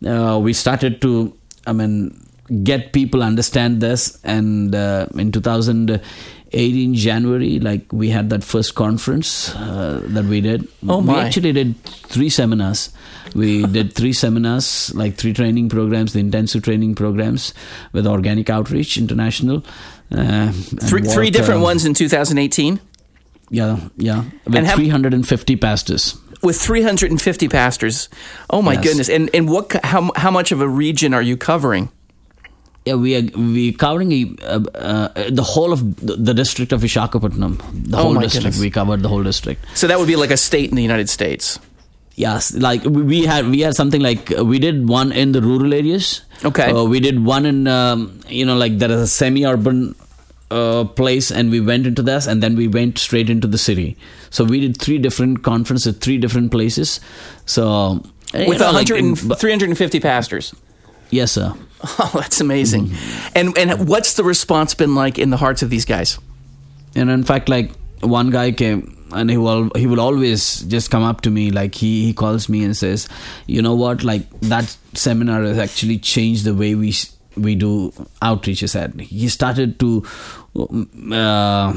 uh, 0.05 0.39
we 0.41 0.53
started 0.53 1.01
to, 1.01 1.33
I 1.65 1.73
mean, 1.73 2.20
get 2.63 2.93
people 2.93 3.23
understand 3.23 3.81
this. 3.81 4.19
And 4.23 4.75
uh, 4.75 5.07
in 5.15 5.31
2018 5.31 6.93
january 6.95 7.59
like 7.59 7.91
we 7.93 8.09
had 8.09 8.29
that 8.29 8.43
first 8.43 8.75
conference 8.75 9.55
uh, 9.55 10.01
that 10.05 10.25
we 10.25 10.41
did. 10.41 10.67
Oh 10.87 11.01
my. 11.01 11.13
we 11.13 11.19
actually 11.19 11.53
did 11.53 11.77
three 11.83 12.29
seminars. 12.29 12.89
We 13.33 13.65
did 13.77 13.93
three 13.93 14.13
seminars 14.13 14.93
like 14.95 15.15
three 15.15 15.33
training 15.33 15.69
programs 15.69 16.13
the 16.13 16.19
intensive 16.19 16.63
training 16.63 16.95
programs 16.95 17.53
with 17.93 18.05
organic 18.05 18.49
outreach 18.49 18.97
international 18.97 19.63
uh, 20.11 20.51
three, 20.51 21.03
three 21.03 21.29
different 21.29 21.61
ones 21.61 21.85
in 21.85 21.93
2018 21.93 22.81
yeah 23.51 23.77
yeah. 23.97 24.23
With 24.45 24.55
and 24.55 24.65
have, 24.65 24.77
350 24.77 25.55
pastors. 25.57 26.17
With 26.41 26.59
350 26.59 27.49
pastors. 27.49 28.09
Oh 28.49 28.61
my 28.61 28.73
yes. 28.73 28.83
goodness. 28.83 29.09
And 29.09 29.29
and 29.33 29.47
what 29.47 29.73
how 29.83 30.11
how 30.15 30.31
much 30.31 30.51
of 30.51 30.61
a 30.61 30.67
region 30.67 31.13
are 31.13 31.21
you 31.21 31.37
covering 31.37 31.89
Yeah, 32.85 32.95
we 32.95 33.15
are 33.15 33.21
we 33.37 33.73
covering 33.73 34.39
uh, 34.41 34.59
uh, 34.73 35.29
the 35.29 35.43
whole 35.43 35.71
of 35.71 35.81
the, 36.03 36.15
the 36.15 36.33
district 36.33 36.71
of 36.71 36.81
Visakhapatnam. 36.81 37.57
The 37.89 37.97
Oh 37.97 38.03
whole 38.03 38.13
district. 38.15 38.43
goodness. 38.45 38.59
We 38.59 38.71
covered 38.71 39.03
the 39.03 39.09
whole 39.09 39.21
district. 39.23 39.65
So 39.75 39.85
that 39.87 39.99
would 39.99 40.07
be 40.07 40.15
like 40.15 40.31
a 40.31 40.37
state 40.37 40.69
in 40.71 40.75
the 40.75 40.81
United 40.81 41.07
States. 41.09 41.59
Yes, 42.15 42.53
like 42.55 42.83
we- 42.83 43.25
had 43.25 43.47
we 43.47 43.59
had 43.61 43.75
something 43.75 44.01
like 44.01 44.35
uh, 44.37 44.43
we 44.43 44.57
did 44.57 44.87
one 44.89 45.11
in 45.11 45.31
the 45.31 45.41
rural 45.43 45.73
areas. 45.75 46.21
Okay. 46.43 46.71
Uh, 46.71 46.83
we 46.83 46.99
did 46.99 47.23
one 47.23 47.45
in 47.45 47.67
um, 47.67 48.19
you 48.27 48.45
know 48.45 48.57
like 48.57 48.79
there 48.79 48.89
is 48.91 48.99
a 49.01 49.07
semi-urban 49.07 49.95
uh, 50.49 50.83
place, 50.85 51.31
and 51.31 51.51
we 51.51 51.61
went 51.61 51.85
into 51.85 52.01
this, 52.01 52.25
and 52.25 52.41
then 52.41 52.55
we 52.55 52.67
went 52.67 52.97
straight 52.97 53.29
into 53.29 53.47
the 53.47 53.57
city. 53.59 53.95
So 54.31 54.43
we 54.43 54.59
did 54.59 54.81
three 54.81 54.97
different 54.97 55.43
conferences, 55.43 55.95
three 55.97 56.17
different 56.17 56.51
places. 56.51 56.99
So 57.45 58.03
With 58.33 58.59
know, 58.59 58.71
like 58.71 58.89
100 58.89 58.97
and, 58.99 59.17
in- 59.31 59.35
350 59.35 59.99
pastors. 59.99 60.53
yes, 61.11 61.31
sir. 61.33 61.53
Oh, 61.99 62.11
that's 62.13 62.41
amazing. 62.41 62.87
Mm-hmm. 62.87 63.37
And 63.37 63.57
and 63.57 63.87
what's 63.87 64.13
the 64.13 64.23
response 64.23 64.73
been 64.73 64.95
like 64.95 65.17
in 65.17 65.29
the 65.29 65.37
hearts 65.37 65.63
of 65.63 65.69
these 65.69 65.85
guys? 65.85 66.19
and 66.95 67.09
in 67.09 67.23
fact 67.23 67.49
like 67.49 67.71
one 68.01 68.29
guy 68.29 68.51
came 68.51 68.97
and 69.13 69.29
he 69.29 69.37
will 69.37 69.69
he 69.75 69.87
will 69.87 69.99
always 69.99 70.61
just 70.61 70.89
come 70.89 71.03
up 71.03 71.21
to 71.21 71.29
me 71.29 71.51
like 71.51 71.75
he 71.75 72.05
he 72.05 72.13
calls 72.13 72.47
me 72.49 72.63
and 72.63 72.75
says 72.75 73.07
you 73.47 73.61
know 73.61 73.75
what 73.75 74.03
like 74.03 74.27
that 74.41 74.75
seminar 74.93 75.41
has 75.43 75.57
actually 75.57 75.97
changed 75.97 76.43
the 76.45 76.53
way 76.53 76.75
we 76.75 76.93
we 77.37 77.55
do 77.55 77.93
outreach 78.21 78.59
he 78.59 78.67
said 78.67 78.99
he 78.99 79.29
started 79.29 79.79
to 79.79 80.03
uh, 80.55 81.73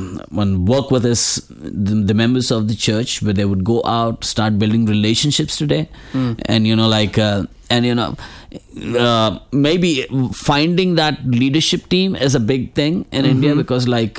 work 0.72 0.90
with 0.90 1.04
his 1.04 1.46
the, 1.48 1.94
the 1.94 2.14
members 2.14 2.50
of 2.50 2.66
the 2.68 2.74
church 2.74 3.22
where 3.22 3.32
they 3.32 3.44
would 3.44 3.64
go 3.64 3.82
out 3.84 4.24
start 4.24 4.58
building 4.58 4.84
relationships 4.86 5.56
today. 5.56 5.88
And 6.46 6.66
you 6.66 6.74
know 6.74 6.88
like 6.88 7.18
uh, 7.18 7.44
and 7.70 7.86
you 7.86 7.94
know 7.94 8.16
uh, 8.98 9.38
maybe 9.52 10.02
finding 10.32 10.96
that 10.96 11.24
leadership 11.24 11.88
team 11.88 12.16
is 12.16 12.34
a 12.34 12.40
big 12.40 12.74
thing 12.74 13.06
in 13.12 13.24
india 13.24 13.54
because 13.54 13.86
like 13.88 14.18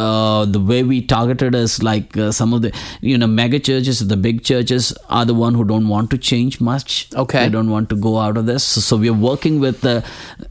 uh, 0.00 0.44
the 0.56 0.60
way 0.70 0.82
we 0.92 1.00
targeted 1.14 1.54
is 1.54 1.82
like 1.88 2.16
uh, 2.16 2.30
some 2.38 2.52
of 2.56 2.62
the 2.64 2.70
you 3.00 3.16
know 3.22 3.26
mega 3.40 3.60
churches 3.68 4.00
the 4.14 4.16
big 4.28 4.42
churches 4.50 4.92
are 5.18 5.24
the 5.32 5.36
one 5.44 5.54
who 5.60 5.64
don't 5.72 5.88
want 5.96 6.10
to 6.14 6.18
change 6.30 6.60
much 6.70 6.92
Okay. 7.24 7.42
they 7.44 7.50
don't 7.56 7.70
want 7.76 7.88
to 7.94 7.96
go 8.08 8.14
out 8.24 8.36
of 8.42 8.46
this 8.52 8.64
so, 8.74 8.80
so 8.88 8.96
we 9.04 9.08
are 9.14 9.20
working 9.30 9.60
with 9.66 9.80
the 9.88 9.96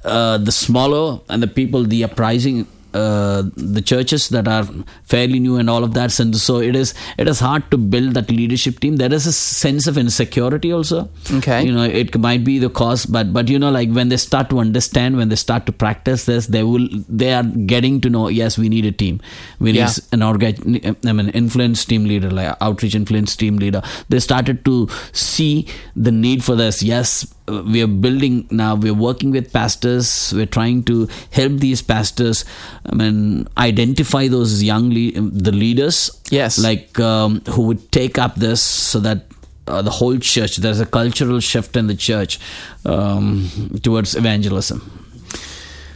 uh, 0.03 0.37
the 0.49 0.51
smaller 0.51 1.19
and 1.29 1.41
the 1.47 1.51
people 1.59 1.83
the 1.95 2.03
uprising 2.09 2.65
uh, 2.93 3.43
the 3.55 3.81
churches 3.81 4.29
that 4.29 4.47
are 4.47 4.65
fairly 5.03 5.39
new 5.39 5.57
and 5.57 5.69
all 5.69 5.83
of 5.83 5.93
that. 5.93 6.17
And 6.19 6.35
so 6.35 6.59
it 6.59 6.75
is 6.75 6.93
it 7.17 7.27
is 7.27 7.39
hard 7.39 7.69
to 7.71 7.77
build 7.77 8.13
that 8.13 8.29
leadership 8.31 8.79
team. 8.79 8.97
There 8.97 9.13
is 9.13 9.25
a 9.25 9.33
sense 9.33 9.87
of 9.87 9.97
insecurity 9.97 10.71
also. 10.71 11.09
Okay. 11.39 11.63
you 11.65 11.71
know 11.73 11.83
it 11.83 12.17
might 12.17 12.43
be 12.43 12.59
the 12.59 12.69
cause 12.69 13.05
but 13.05 13.31
but 13.33 13.49
you 13.49 13.57
know 13.59 13.71
like 13.71 13.89
when 13.97 14.09
they 14.09 14.17
start 14.17 14.49
to 14.49 14.59
understand 14.59 15.17
when 15.17 15.29
they 15.29 15.35
start 15.35 15.65
to 15.65 15.71
practice 15.83 16.25
this 16.25 16.47
they 16.47 16.63
will 16.63 16.87
they 17.21 17.33
are 17.33 17.43
getting 17.73 17.99
to 18.05 18.09
know 18.09 18.27
yes 18.27 18.57
we 18.57 18.69
need 18.69 18.85
a 18.85 18.91
team. 19.03 19.19
We 19.59 19.71
need 19.71 19.79
Yeah. 19.79 19.93
an 20.17 20.21
organ 20.29 20.79
i 21.11 21.13
mean 21.17 21.29
influence 21.43 21.85
team 21.85 22.05
leader 22.05 22.29
like 22.39 22.55
outreach 22.61 22.95
influence 22.95 23.35
team 23.35 23.57
leader. 23.57 23.81
They 24.09 24.19
started 24.19 24.63
to 24.65 24.75
see 25.11 25.67
the 25.95 26.11
need 26.11 26.43
for 26.43 26.55
this. 26.55 26.83
Yes 26.83 27.15
we 27.47 27.81
are 27.83 27.87
building 27.87 28.47
now 28.51 28.73
we're 28.73 28.93
working 28.93 29.29
with 29.31 29.51
pastors 29.51 30.31
we're 30.35 30.45
trying 30.45 30.81
to 30.83 31.07
help 31.31 31.51
these 31.53 31.81
pastors 31.81 32.45
i 32.85 32.95
mean 32.95 33.47
identify 33.57 34.27
those 34.29 34.63
young 34.63 34.89
le- 34.89 35.11
the 35.47 35.51
leaders 35.51 36.11
Yes. 36.31 36.57
like 36.57 36.97
um, 36.99 37.41
who 37.49 37.63
would 37.63 37.91
take 37.91 38.17
up 38.17 38.35
this 38.35 38.61
so 38.61 38.99
that 39.01 39.25
uh, 39.67 39.81
the 39.81 39.91
whole 39.91 40.17
church 40.17 40.57
there's 40.57 40.79
a 40.79 40.85
cultural 40.85 41.39
shift 41.41 41.75
in 41.75 41.87
the 41.87 41.95
church 41.95 42.39
um, 42.85 43.49
towards 43.83 44.15
evangelism 44.15 44.81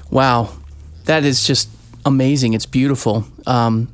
Wow, 0.09 0.49
that 1.05 1.25
is 1.25 1.45
just 1.45 1.69
amazing. 2.05 2.53
It's 2.53 2.65
beautiful. 2.65 3.25
Um, 3.45 3.89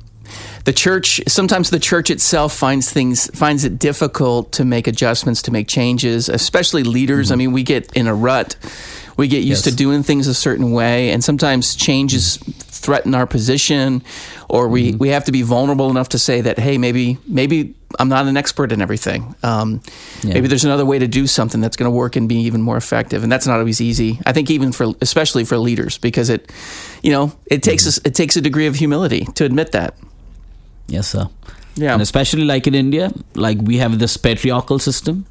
the 0.64 0.72
church 0.72 1.20
sometimes 1.28 1.70
the 1.70 1.78
church 1.78 2.10
itself 2.10 2.54
finds 2.54 2.90
things 2.90 3.30
finds 3.36 3.64
it 3.64 3.78
difficult 3.78 4.52
to 4.52 4.64
make 4.64 4.86
adjustments 4.86 5.42
to 5.42 5.50
make 5.50 5.68
changes 5.68 6.28
especially 6.28 6.82
leaders. 6.82 7.30
I 7.30 7.34
mm-hmm. 7.34 7.38
mean 7.38 7.52
we 7.52 7.62
get 7.62 7.92
in 7.92 8.06
a 8.06 8.14
rut. 8.14 8.56
We 9.16 9.28
get 9.28 9.44
used 9.44 9.66
Yes. 9.66 9.74
to 9.74 9.76
doing 9.76 10.02
things 10.02 10.26
a 10.26 10.34
certain 10.34 10.72
way 10.72 11.10
and 11.10 11.22
sometimes 11.22 11.76
changes 11.76 12.38
threaten 12.38 13.14
our 13.14 13.26
position 13.26 14.02
or 14.48 14.68
we, 14.68 14.88
mm-hmm. 14.90 14.98
we 14.98 15.10
have 15.10 15.24
to 15.24 15.32
be 15.32 15.42
vulnerable 15.42 15.88
enough 15.90 16.10
to 16.10 16.18
say 16.18 16.40
that 16.40 16.58
hey 16.58 16.78
maybe 16.78 17.18
maybe 17.26 17.74
i'm 17.98 18.08
not 18.08 18.26
an 18.26 18.36
expert 18.36 18.72
in 18.72 18.80
everything. 18.82 19.34
Um, 19.42 19.80
Yeah. 20.22 20.34
maybe 20.34 20.48
there's 20.48 20.64
another 20.64 20.86
way 20.86 20.98
to 20.98 21.06
do 21.06 21.26
something 21.26 21.60
that's 21.60 21.76
going 21.76 21.90
to 21.90 21.96
work 21.96 22.16
and 22.16 22.28
be 22.28 22.36
even 22.36 22.62
more 22.62 22.76
effective 22.78 23.22
and 23.22 23.30
that's 23.30 23.46
not 23.46 23.58
always 23.58 23.80
easy. 23.80 24.18
I 24.26 24.32
think 24.32 24.50
even 24.50 24.72
for 24.72 24.94
especially 25.02 25.44
for 25.44 25.58
leaders 25.58 25.98
because 25.98 26.30
it 26.30 26.50
you 27.02 27.12
know 27.12 27.32
it 27.46 27.62
takes 27.62 27.82
mm-hmm. 27.82 27.88
us 27.88 28.06
it 28.06 28.14
takes 28.14 28.36
a 28.36 28.40
degree 28.40 28.66
of 28.66 28.76
humility 28.76 29.26
to 29.34 29.44
admit 29.44 29.72
that 29.72 29.94
yes 30.86 31.08
sir. 31.08 31.28
Yeah. 31.76 31.92
And 31.92 32.02
especially 32.02 32.44
like 32.44 32.66
in 32.66 32.74
india 32.74 33.12
like 33.34 33.58
we 33.60 33.78
have 33.78 33.98
this 33.98 34.16
patriarchal 34.16 34.78
system. 34.78 35.26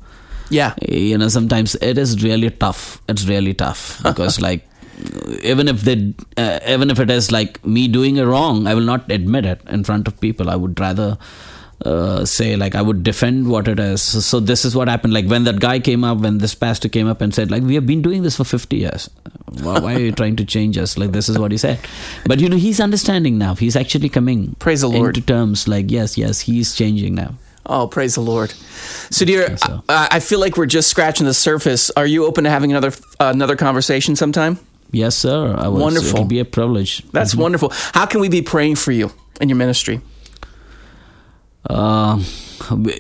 Yeah. 0.50 0.74
You 0.88 1.18
know 1.18 1.30
sometimes 1.30 1.76
it 1.76 1.98
is 1.98 2.24
really 2.24 2.50
tough. 2.50 3.02
It's 3.08 3.26
really 3.28 3.54
tough 3.54 4.02
because 4.04 4.42
like 4.42 4.68
even 5.42 5.68
if 5.68 5.82
they 5.82 6.14
uh, 6.38 6.60
even 6.68 6.92
if 6.92 7.00
it 7.00 7.10
is 7.10 7.32
like 7.32 7.66
me 7.66 7.88
doing 7.88 8.18
it 8.18 8.24
wrong 8.24 8.68
i 8.68 8.76
will 8.76 8.90
not 8.90 9.10
admit 9.12 9.44
it 9.44 9.60
in 9.68 9.84
front 9.84 10.08
of 10.08 10.20
people. 10.20 10.50
I 10.50 10.56
would 10.56 10.80
rather 10.80 11.18
uh, 11.86 12.26
say 12.26 12.56
like 12.56 12.76
i 12.76 12.82
would 12.82 13.04
defend 13.04 13.48
what 13.50 13.68
it 13.68 13.80
is 13.80 14.02
so, 14.02 14.20
so 14.20 14.40
this 14.40 14.64
is 14.66 14.76
what 14.76 14.88
happened 14.88 15.14
like 15.14 15.26
when 15.26 15.44
that 15.44 15.60
guy 15.60 15.80
came 15.80 16.04
up 16.04 16.18
when 16.20 16.38
this 16.38 16.56
pastor 16.56 16.88
came 16.90 17.08
up 17.08 17.22
and 17.22 17.34
said 17.36 17.52
like 17.52 17.64
we 17.64 17.76
have 17.76 17.86
been 17.86 18.02
doing 18.02 18.24
this 18.24 18.38
for 18.38 18.44
50 18.44 18.78
years 18.78 19.10
why, 19.62 19.80
why 19.80 19.96
are 19.96 20.00
you 20.00 20.12
trying 20.22 20.36
to 20.38 20.46
change 20.46 20.78
us 20.78 20.98
like 20.98 21.12
this 21.12 21.28
is 21.30 21.38
what 21.38 21.52
he 21.52 21.58
said 21.58 21.80
but 22.26 22.40
you 22.40 22.48
know 22.50 22.58
he's 22.58 22.80
understanding 22.80 23.38
now 23.38 23.54
he's 23.56 23.76
actually 23.76 24.10
coming 24.10 24.56
Praise 24.60 24.82
the 24.82 24.88
Lord. 24.90 25.18
into 25.18 25.28
terms 25.28 25.68
like 25.68 25.92
yes 25.92 26.18
yes 26.18 26.40
he's 26.42 26.74
changing 26.76 27.16
now 27.16 27.36
Oh, 27.66 27.88
praise 27.88 28.16
the 28.16 28.22
Lord. 28.22 28.50
Sudhir, 29.10 29.48
Yes, 29.48 29.62
sir. 29.62 29.82
I, 29.88 30.08
I 30.12 30.20
feel 30.20 30.42
like 30.42 30.58
we're 30.58 30.66
just 30.66 30.90
scratching 30.90 31.26
the 31.26 31.34
surface. 31.34 31.90
Are 31.92 32.06
you 32.06 32.26
open 32.26 32.44
to 32.44 32.50
having 32.50 32.72
another 32.72 32.90
uh, 33.22 33.32
another 33.34 33.56
conversation 33.56 34.18
sometime? 34.18 34.60
yes 34.92 35.16
sir 35.16 35.56
I 35.58 35.70
was, 35.70 35.82
Wonderful. 35.82 36.10
it'll 36.20 36.26
be 36.26 36.40
a 36.40 36.46
privilege 36.46 37.02
That's 37.14 37.34
wonderful. 37.34 37.72
How 37.94 38.06
can 38.06 38.20
we 38.20 38.28
be 38.28 38.42
praying 38.42 38.76
for 38.76 38.92
you 38.92 39.12
in 39.40 39.48
your 39.48 39.56
ministry? 39.56 40.02
Uh, 41.70 42.22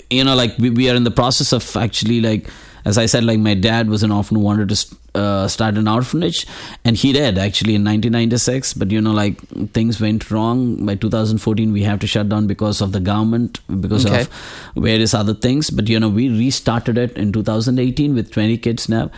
you 0.10 0.23
know 0.23 0.36
like 0.36 0.58
we, 0.58 0.69
we 0.69 0.89
are 0.89 0.95
in 0.95 1.04
the 1.04 1.12
process 1.12 1.52
of 1.52 1.76
actually 1.76 2.21
like 2.21 2.47
as 2.86 2.97
i 2.97 3.06
said 3.06 3.23
like 3.23 3.39
my 3.39 3.54
dad 3.54 3.89
was 3.89 4.04
an 4.04 4.12
orphan 4.12 4.38
who 4.38 4.43
wanted 4.43 4.69
to 4.69 4.95
uh, 5.15 5.47
start 5.47 5.76
an 5.76 5.88
orphanage 5.88 6.47
and 6.84 6.97
he 6.97 7.13
did 7.13 7.38
actually 7.38 7.76
in 7.76 7.84
1996 7.84 8.73
but 8.73 8.89
you 8.89 8.99
know 8.99 9.12
like 9.12 9.39
things 9.71 10.02
went 10.02 10.32
wrong. 10.32 10.84
By 10.88 10.95
2014 10.95 11.71
we 11.71 11.84
have 11.84 11.99
to 11.99 12.08
shut 12.08 12.30
down 12.30 12.47
because 12.47 12.82
of 12.82 12.93
the 12.93 12.99
government 12.99 13.60
because 13.80 14.08
Okay. 14.08 14.21
of 14.21 14.30
various 14.76 15.13
other 15.13 15.36
things. 15.36 15.69
But 15.69 15.88
you 15.88 15.99
know 15.99 16.10
we 16.10 16.30
restarted 16.30 16.97
it 16.97 17.15
in 17.15 17.32
2018 17.32 18.15
with 18.15 18.32
20 18.32 18.58
kids 18.58 18.89
now. 18.89 19.12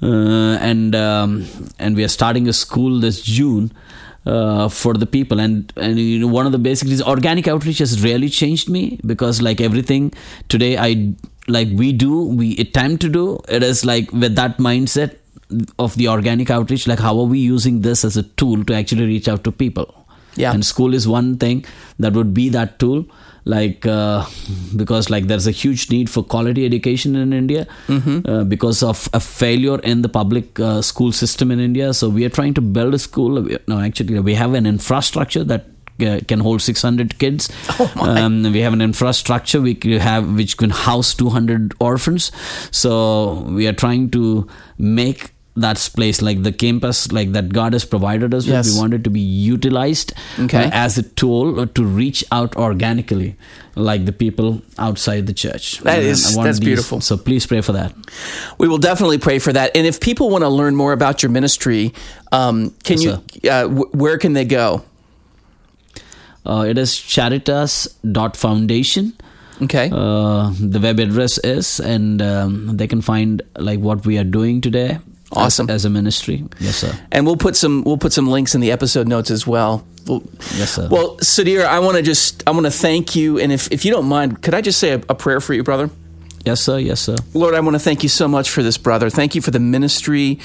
Uh, 0.00 0.56
and 0.70 0.94
um, 0.94 1.46
and 1.80 1.96
we 1.96 2.04
are 2.04 2.08
starting 2.20 2.46
a 2.46 2.52
school 2.52 3.00
this 3.00 3.20
june 3.20 3.72
uh, 4.26 4.68
for 4.68 4.94
the 4.94 5.06
people. 5.06 5.40
And 5.40 5.72
and 5.76 5.98
you 5.98 6.18
know 6.18 6.26
one 6.26 6.46
of 6.46 6.52
the 6.52 6.58
basic 6.58 6.88
reasons 6.88 7.08
organic 7.08 7.48
outreach 7.48 7.78
has 7.78 8.02
really 8.02 8.28
changed 8.28 8.68
me 8.68 9.00
because 9.06 9.40
like 9.42 9.60
everything 9.60 10.12
today 10.48 10.76
i 10.78 11.14
like 11.48 11.68
we 11.74 11.92
do 11.92 12.26
we 12.26 12.56
attempt 12.58 13.02
to 13.02 13.08
do 13.08 13.40
it 13.48 13.62
is 13.62 13.84
like 13.84 14.12
with 14.12 14.36
that 14.36 14.58
mindset 14.58 15.16
of 15.78 15.96
the 15.96 16.06
organic 16.08 16.50
outreach 16.50 16.86
like 16.86 16.98
how 16.98 17.18
are 17.18 17.24
we 17.24 17.38
using 17.38 17.80
this 17.80 18.04
as 18.04 18.16
a 18.16 18.22
tool 18.22 18.64
to 18.64 18.74
actually 18.74 19.04
reach 19.04 19.28
out 19.28 19.44
to 19.44 19.52
people? 19.52 19.96
Yeah. 20.36 20.52
and 20.52 20.64
school 20.64 20.94
is 20.94 21.08
one 21.08 21.38
thing 21.38 21.64
that 21.98 22.12
would 22.12 22.32
be 22.32 22.48
that 22.50 22.78
tool 22.78 23.04
like 23.44 23.86
uh, 23.86 24.24
because 24.76 25.10
like 25.10 25.26
there's 25.26 25.46
a 25.46 25.50
huge 25.50 25.90
need 25.90 26.10
for 26.10 26.22
quality 26.22 26.64
education 26.66 27.16
in 27.16 27.32
india 27.32 27.66
uh, 27.88 28.44
because 28.44 28.82
of 28.82 29.08
a 29.12 29.20
failure 29.20 29.78
in 29.80 30.02
the 30.02 30.08
public 30.08 30.60
uh, 30.60 30.82
school 30.82 31.12
system 31.12 31.50
in 31.50 31.60
india. 31.60 31.92
So 31.94 32.08
we 32.08 32.24
are 32.24 32.28
trying 32.28 32.54
to 32.54 32.60
build 32.60 32.94
a 32.94 32.98
school. 32.98 33.46
No 33.66 33.80
actually 33.80 34.18
we 34.20 34.34
have 34.34 34.54
an 34.54 34.66
infrastructure 34.66 35.44
that 35.44 35.66
uh, 36.02 36.20
can 36.26 36.40
hold 36.40 36.62
600 36.62 37.18
kids. 37.18 37.50
Oh, 37.80 37.90
um, 37.98 38.42
we 38.52 38.60
have 38.60 38.72
an 38.72 38.80
infrastructure 38.82 39.60
we 39.60 39.74
have 39.98 40.34
which 40.36 40.56
can 40.56 40.70
house 40.70 41.14
200 41.14 41.74
orphans. 41.80 42.30
So 42.70 43.44
we 43.48 43.66
are 43.66 43.72
trying 43.72 44.10
to 44.10 44.46
make 44.78 45.30
that 45.56 45.76
place 45.96 46.22
like 46.22 46.42
the 46.44 46.52
campus 46.52 47.10
like 47.12 47.32
that 47.32 47.52
god 47.52 47.72
has 47.72 47.84
provided 47.84 48.32
us 48.32 48.46
Yes. 48.46 48.66
with 48.66 48.74
we 48.74 48.80
want 48.80 48.94
it 48.94 49.02
to 49.04 49.10
be 49.10 49.18
utilized 49.20 50.12
Okay. 50.38 50.64
uh, 50.64 50.70
as 50.72 50.96
a 50.96 51.02
tool 51.02 51.66
to 51.66 51.84
reach 51.84 52.24
out 52.30 52.54
organically 52.56 53.34
like 53.74 54.04
the 54.04 54.12
people 54.12 54.62
outside 54.78 55.26
the 55.26 55.32
church 55.32 55.80
That 55.80 55.98
And 55.98 56.06
is- 56.06 56.36
that's 56.36 56.60
beautiful. 56.60 57.00
so 57.00 57.16
please 57.16 57.46
pray 57.46 57.62
for 57.62 57.72
that 57.72 57.92
We 58.58 58.68
will 58.68 58.78
definitely 58.78 59.18
pray 59.18 59.38
for 59.40 59.52
that. 59.52 59.76
And 59.76 59.86
if 59.86 59.98
people 60.00 60.30
want 60.30 60.42
to 60.44 60.48
learn 60.48 60.74
more 60.76 60.92
about 60.92 61.22
your 61.22 61.30
ministry, 61.30 61.92
um, 62.32 62.72
can 62.84 63.00
Yes, 63.00 63.18
you? 63.42 63.50
Uh, 63.50 63.62
w- 63.62 63.88
where 63.92 64.18
can 64.18 64.32
they 64.34 64.44
go? 64.44 64.82
uh, 66.46 66.64
it 66.68 66.78
is 66.78 66.92
charitas.foundation 66.94 69.14
Okay. 69.62 69.90
uh, 69.92 70.50
the 70.58 70.80
web 70.80 70.98
address 71.00 71.38
is 71.44 71.80
and 71.80 72.22
um, 72.22 72.76
they 72.76 72.86
can 72.86 73.00
find 73.02 73.42
like 73.58 73.80
what 73.80 74.06
we 74.06 74.16
are 74.18 74.24
doing 74.24 74.60
today 74.60 74.98
Awesome. 75.32 75.70
as, 75.70 75.74
as 75.76 75.84
a 75.84 75.90
ministry. 75.90 76.44
Yes, 76.58 76.76
sir. 76.76 76.92
and 77.12 77.24
we'll 77.26 77.36
put 77.36 77.54
some 77.56 77.84
we'll 77.84 77.98
put 77.98 78.12
some 78.12 78.28
links 78.28 78.54
in 78.54 78.60
the 78.60 78.72
episode 78.72 79.06
notes 79.08 79.30
as 79.30 79.46
well. 79.46 79.84
Well, 80.06 80.22
Yes, 80.56 80.72
sir. 80.74 80.88
well 80.90 81.16
Sudhir, 81.18 81.64
I 81.64 81.78
want 81.78 81.96
to 81.96 82.02
just 82.02 82.42
I 82.46 82.50
want 82.50 82.66
to 82.66 82.70
thank 82.72 83.14
you, 83.14 83.38
and 83.38 83.52
if 83.52 83.70
if 83.70 83.84
you 83.84 83.92
don't 83.92 84.06
mind, 84.06 84.42
could 84.42 84.54
I 84.54 84.60
just 84.60 84.78
say 84.80 84.92
a, 84.92 84.96
a 85.08 85.14
prayer 85.14 85.40
for 85.40 85.54
you, 85.54 85.62
brother? 85.62 85.90
yes, 86.44 86.62
sir. 86.62 86.78
Yes, 86.78 87.00
sir. 87.00 87.16
Lord, 87.34 87.54
I 87.54 87.60
want 87.60 87.74
to 87.74 87.78
thank 87.80 88.02
you 88.02 88.08
so 88.08 88.26
much 88.26 88.50
for 88.50 88.62
this 88.62 88.78
brother. 88.78 89.10
Thank 89.10 89.34
you 89.34 89.42
for 89.42 89.50
the 89.50 89.60
ministry 89.60 90.38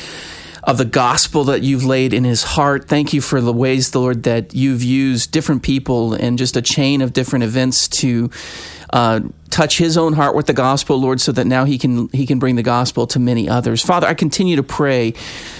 of 0.63 0.77
the 0.77 0.85
gospel 0.85 1.43
that 1.45 1.61
you've 1.61 1.85
laid 1.85 2.11
in 2.13 2.23
his 2.23 2.43
heart. 2.43 2.87
Thank 2.89 3.13
you 3.13 3.21
for 3.21 3.39
the 3.39 3.53
ways, 3.53 3.91
the 3.91 3.99
Lord, 4.01 4.23
that 4.23 4.53
you've 4.55 4.83
used 4.83 5.31
different 5.31 5.61
people 5.63 6.13
and 6.13 6.37
just 6.37 6.57
a 6.57 6.61
chain 6.61 7.01
of 7.01 7.13
different 7.13 7.43
events 7.43 7.87
to 8.01 8.29
uh, 8.91 9.21
touch 9.49 9.77
his 9.77 9.97
own 9.97 10.13
heart 10.13 10.35
with 10.35 10.47
the 10.47 10.53
gospel, 10.53 10.99
Lord, 10.99 11.21
so 11.21 11.31
that 11.31 11.45
now 11.45 11.65
he 11.65 11.77
can 11.77 12.09
he 12.09 12.25
can 12.25 12.39
bring 12.39 12.55
the 12.55 12.63
gospel 12.63 13.07
to 13.07 13.19
many 13.19 13.47
others. 13.47 13.81
Father, 13.81 14.07
I 14.07 14.13
continue 14.13 14.55
to 14.57 14.63
pray 14.63 15.13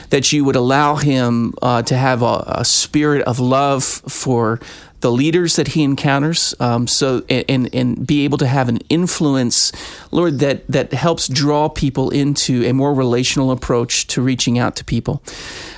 that 0.09 0.31
you 0.33 0.43
would 0.45 0.55
allow 0.55 0.95
him 0.95 1.53
uh, 1.61 1.81
to 1.83 1.95
have 1.95 2.21
a, 2.21 2.43
a 2.47 2.65
spirit 2.65 3.21
of 3.23 3.39
love 3.39 3.83
for 3.83 4.59
the 5.01 5.11
leaders 5.11 5.55
that 5.55 5.69
he 5.69 5.83
encounters, 5.83 6.55
um, 6.59 6.87
so 6.87 7.23
and 7.29 7.73
and 7.73 8.07
be 8.07 8.23
able 8.23 8.37
to 8.39 8.47
have 8.47 8.69
an 8.69 8.77
influence, 8.89 9.71
Lord, 10.11 10.39
that 10.39 10.65
that 10.67 10.93
helps 10.93 11.27
draw 11.27 11.69
people 11.69 12.09
into 12.09 12.63
a 12.63 12.73
more 12.73 12.93
relational 12.93 13.51
approach 13.51 14.07
to 14.07 14.21
reaching 14.21 14.57
out 14.57 14.75
to 14.77 14.85
people. 14.85 15.21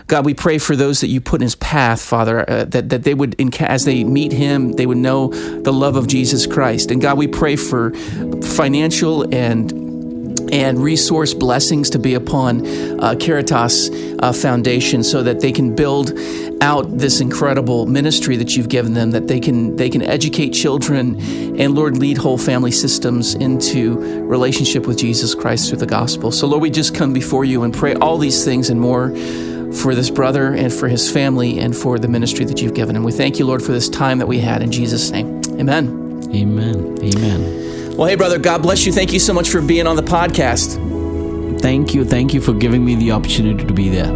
God, 0.07 0.25
we 0.25 0.33
pray 0.33 0.57
for 0.57 0.75
those 0.75 1.01
that 1.01 1.07
you 1.07 1.19
put 1.19 1.41
in 1.41 1.45
his 1.45 1.55
path, 1.55 2.01
Father, 2.01 2.49
uh, 2.49 2.65
that 2.65 2.89
that 2.89 3.03
they 3.03 3.13
would, 3.13 3.35
as 3.61 3.85
they 3.85 4.03
meet 4.03 4.31
him, 4.31 4.73
they 4.73 4.85
would 4.85 4.97
know 4.97 5.29
the 5.61 5.73
love 5.73 5.95
of 5.95 6.07
Jesus 6.07 6.45
Christ. 6.47 6.91
And 6.91 7.01
God, 7.01 7.17
we 7.17 7.27
pray 7.27 7.55
for 7.55 7.91
financial 8.41 9.23
and 9.33 9.86
and 10.51 10.79
resource 10.79 11.33
blessings 11.33 11.89
to 11.91 11.99
be 11.99 12.13
upon 12.13 12.65
uh, 12.99 13.15
Charitas 13.15 14.19
uh, 14.19 14.33
Foundation, 14.33 15.03
so 15.03 15.23
that 15.23 15.39
they 15.41 15.51
can 15.51 15.75
build 15.75 16.17
out 16.61 16.97
this 16.97 17.19
incredible 17.21 17.85
ministry 17.85 18.35
that 18.37 18.55
you've 18.55 18.69
given 18.69 18.93
them. 18.93 19.11
That 19.11 19.27
they 19.27 19.39
can 19.39 19.75
they 19.75 19.89
can 19.89 20.01
educate 20.01 20.49
children, 20.51 21.19
and 21.59 21.75
Lord, 21.75 21.97
lead 21.97 22.17
whole 22.17 22.37
family 22.37 22.71
systems 22.71 23.35
into 23.35 23.97
relationship 24.27 24.87
with 24.87 24.97
Jesus 24.97 25.35
Christ 25.35 25.69
through 25.69 25.79
the 25.79 25.85
gospel. 25.85 26.31
So 26.31 26.47
Lord, 26.47 26.61
we 26.61 26.69
just 26.69 26.95
come 26.95 27.13
before 27.13 27.45
you 27.45 27.63
and 27.63 27.73
pray 27.73 27.95
all 27.95 28.17
these 28.17 28.43
things 28.43 28.69
and 28.69 28.79
more 28.79 29.09
for 29.73 29.95
this 29.95 30.09
brother 30.09 30.53
and 30.53 30.73
for 30.73 30.87
his 30.87 31.11
family 31.11 31.59
and 31.59 31.75
for 31.75 31.99
the 31.99 32.07
ministry 32.07 32.45
that 32.45 32.61
you've 32.61 32.73
given 32.73 32.95
him. 32.95 33.03
We 33.03 33.11
thank 33.11 33.39
you, 33.39 33.45
Lord, 33.45 33.61
for 33.61 33.71
this 33.71 33.89
time 33.89 34.19
that 34.19 34.27
we 34.27 34.39
had 34.39 34.61
in 34.61 34.71
Jesus' 34.71 35.11
name. 35.11 35.41
Amen. 35.59 36.29
Amen. 36.33 36.97
Amen. 37.03 37.66
Well, 37.97 38.07
hey, 38.07 38.15
brother, 38.15 38.37
God 38.37 38.61
bless 38.61 38.85
you. 38.85 38.93
Thank 38.93 39.11
you 39.11 39.19
so 39.19 39.33
much 39.33 39.49
for 39.49 39.59
being 39.59 39.87
on 39.87 39.95
the 39.95 40.03
podcast. 40.03 40.77
Thank 41.59 41.95
you. 41.95 42.05
Thank 42.05 42.31
you 42.31 42.41
for 42.41 42.53
giving 42.53 42.85
me 42.85 42.93
the 42.93 43.11
opportunity 43.11 43.65
to 43.65 43.73
be 43.73 43.89
there. 43.89 44.13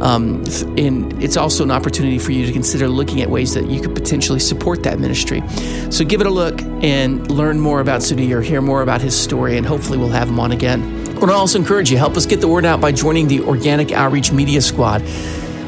Um, 0.01 0.43
and 0.77 1.23
it's 1.23 1.37
also 1.37 1.63
an 1.63 1.71
opportunity 1.71 2.19
for 2.19 2.31
you 2.31 2.45
to 2.45 2.51
consider 2.51 2.87
looking 2.87 3.21
at 3.21 3.29
ways 3.29 3.53
that 3.53 3.67
you 3.67 3.81
could 3.81 3.95
potentially 3.95 4.39
support 4.39 4.83
that 4.83 4.99
ministry. 4.99 5.41
So 5.89 6.05
give 6.05 6.21
it 6.21 6.27
a 6.27 6.31
look 6.31 6.61
and 6.83 7.29
learn 7.31 7.59
more 7.59 7.79
about 7.79 8.01
Sudhir, 8.01 8.43
hear 8.43 8.61
more 8.61 8.81
about 8.81 9.01
his 9.01 9.19
story, 9.19 9.57
and 9.57 9.65
hopefully 9.65 9.97
we'll 9.97 10.09
have 10.09 10.29
him 10.29 10.39
on 10.39 10.51
again. 10.51 10.83
I 11.09 11.19
want 11.19 11.31
to 11.31 11.33
also 11.33 11.57
encourage 11.57 11.89
you, 11.89 11.97
help 11.97 12.17
us 12.17 12.25
get 12.25 12.41
the 12.41 12.47
word 12.47 12.65
out 12.65 12.81
by 12.81 12.91
joining 12.91 13.27
the 13.27 13.41
Organic 13.41 13.91
Outreach 13.93 14.31
Media 14.31 14.61
Squad. 14.61 15.01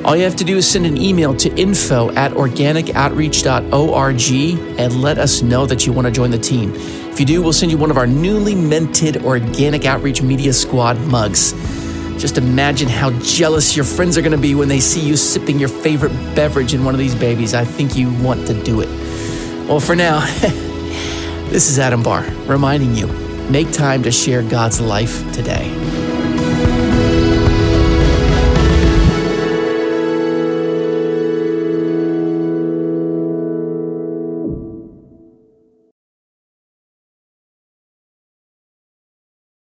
All 0.04 0.16
you 0.16 0.24
have 0.24 0.36
to 0.38 0.44
do 0.44 0.58
is 0.58 0.70
send 0.70 0.86
an 0.86 0.98
email 0.98 1.36
to 1.36 1.54
info 1.56 2.12
at 2.12 2.32
organicoutreach.org 2.32 4.80
and 4.80 5.02
let 5.02 5.18
us 5.18 5.42
know 5.42 5.66
that 5.66 5.86
you 5.86 5.92
want 5.92 6.06
to 6.06 6.12
join 6.12 6.32
the 6.32 6.38
team. 6.38 6.74
If 6.76 7.20
you 7.20 7.26
do, 7.26 7.42
we'll 7.42 7.52
send 7.52 7.72
you 7.72 7.78
one 7.78 7.92
of 7.92 7.98
our 7.98 8.08
newly 8.08 8.56
minted 8.56 9.26
Organic 9.26 9.86
Outreach 9.86 10.22
Media 10.22 10.54
Squad 10.54 10.98
mugs. 11.08 11.54
Just 12.18 12.38
imagine 12.38 12.88
how 12.88 13.12
jealous 13.20 13.76
your 13.76 13.86
friends 13.86 14.18
are 14.18 14.22
going 14.22 14.32
to 14.32 14.38
be 14.38 14.56
when 14.56 14.68
they 14.68 14.80
see 14.80 15.02
you 15.02 15.16
sipping 15.16 15.60
your 15.60 15.70
favorite 15.70 16.12
beverage 16.36 16.74
in 16.74 16.84
one 16.84 16.96
of 16.96 17.00
these 17.00 17.14
babies. 17.14 17.54
I 17.54 17.64
think 17.64 17.96
you 17.96 18.12
want 18.24 18.48
to 18.48 18.64
do 18.64 18.82
it. 18.82 18.90
Well, 19.68 19.80
for 19.80 19.96
now, 19.96 20.22
this 21.52 21.70
is 21.70 21.78
Adam 21.78 22.02
Barr 22.02 22.24
reminding 22.48 22.96
you 22.96 23.08
make 23.50 23.72
time 23.72 24.04
to 24.04 24.12
share 24.12 24.42
God's 24.42 24.82
life 24.82 25.32
today. 25.32 26.07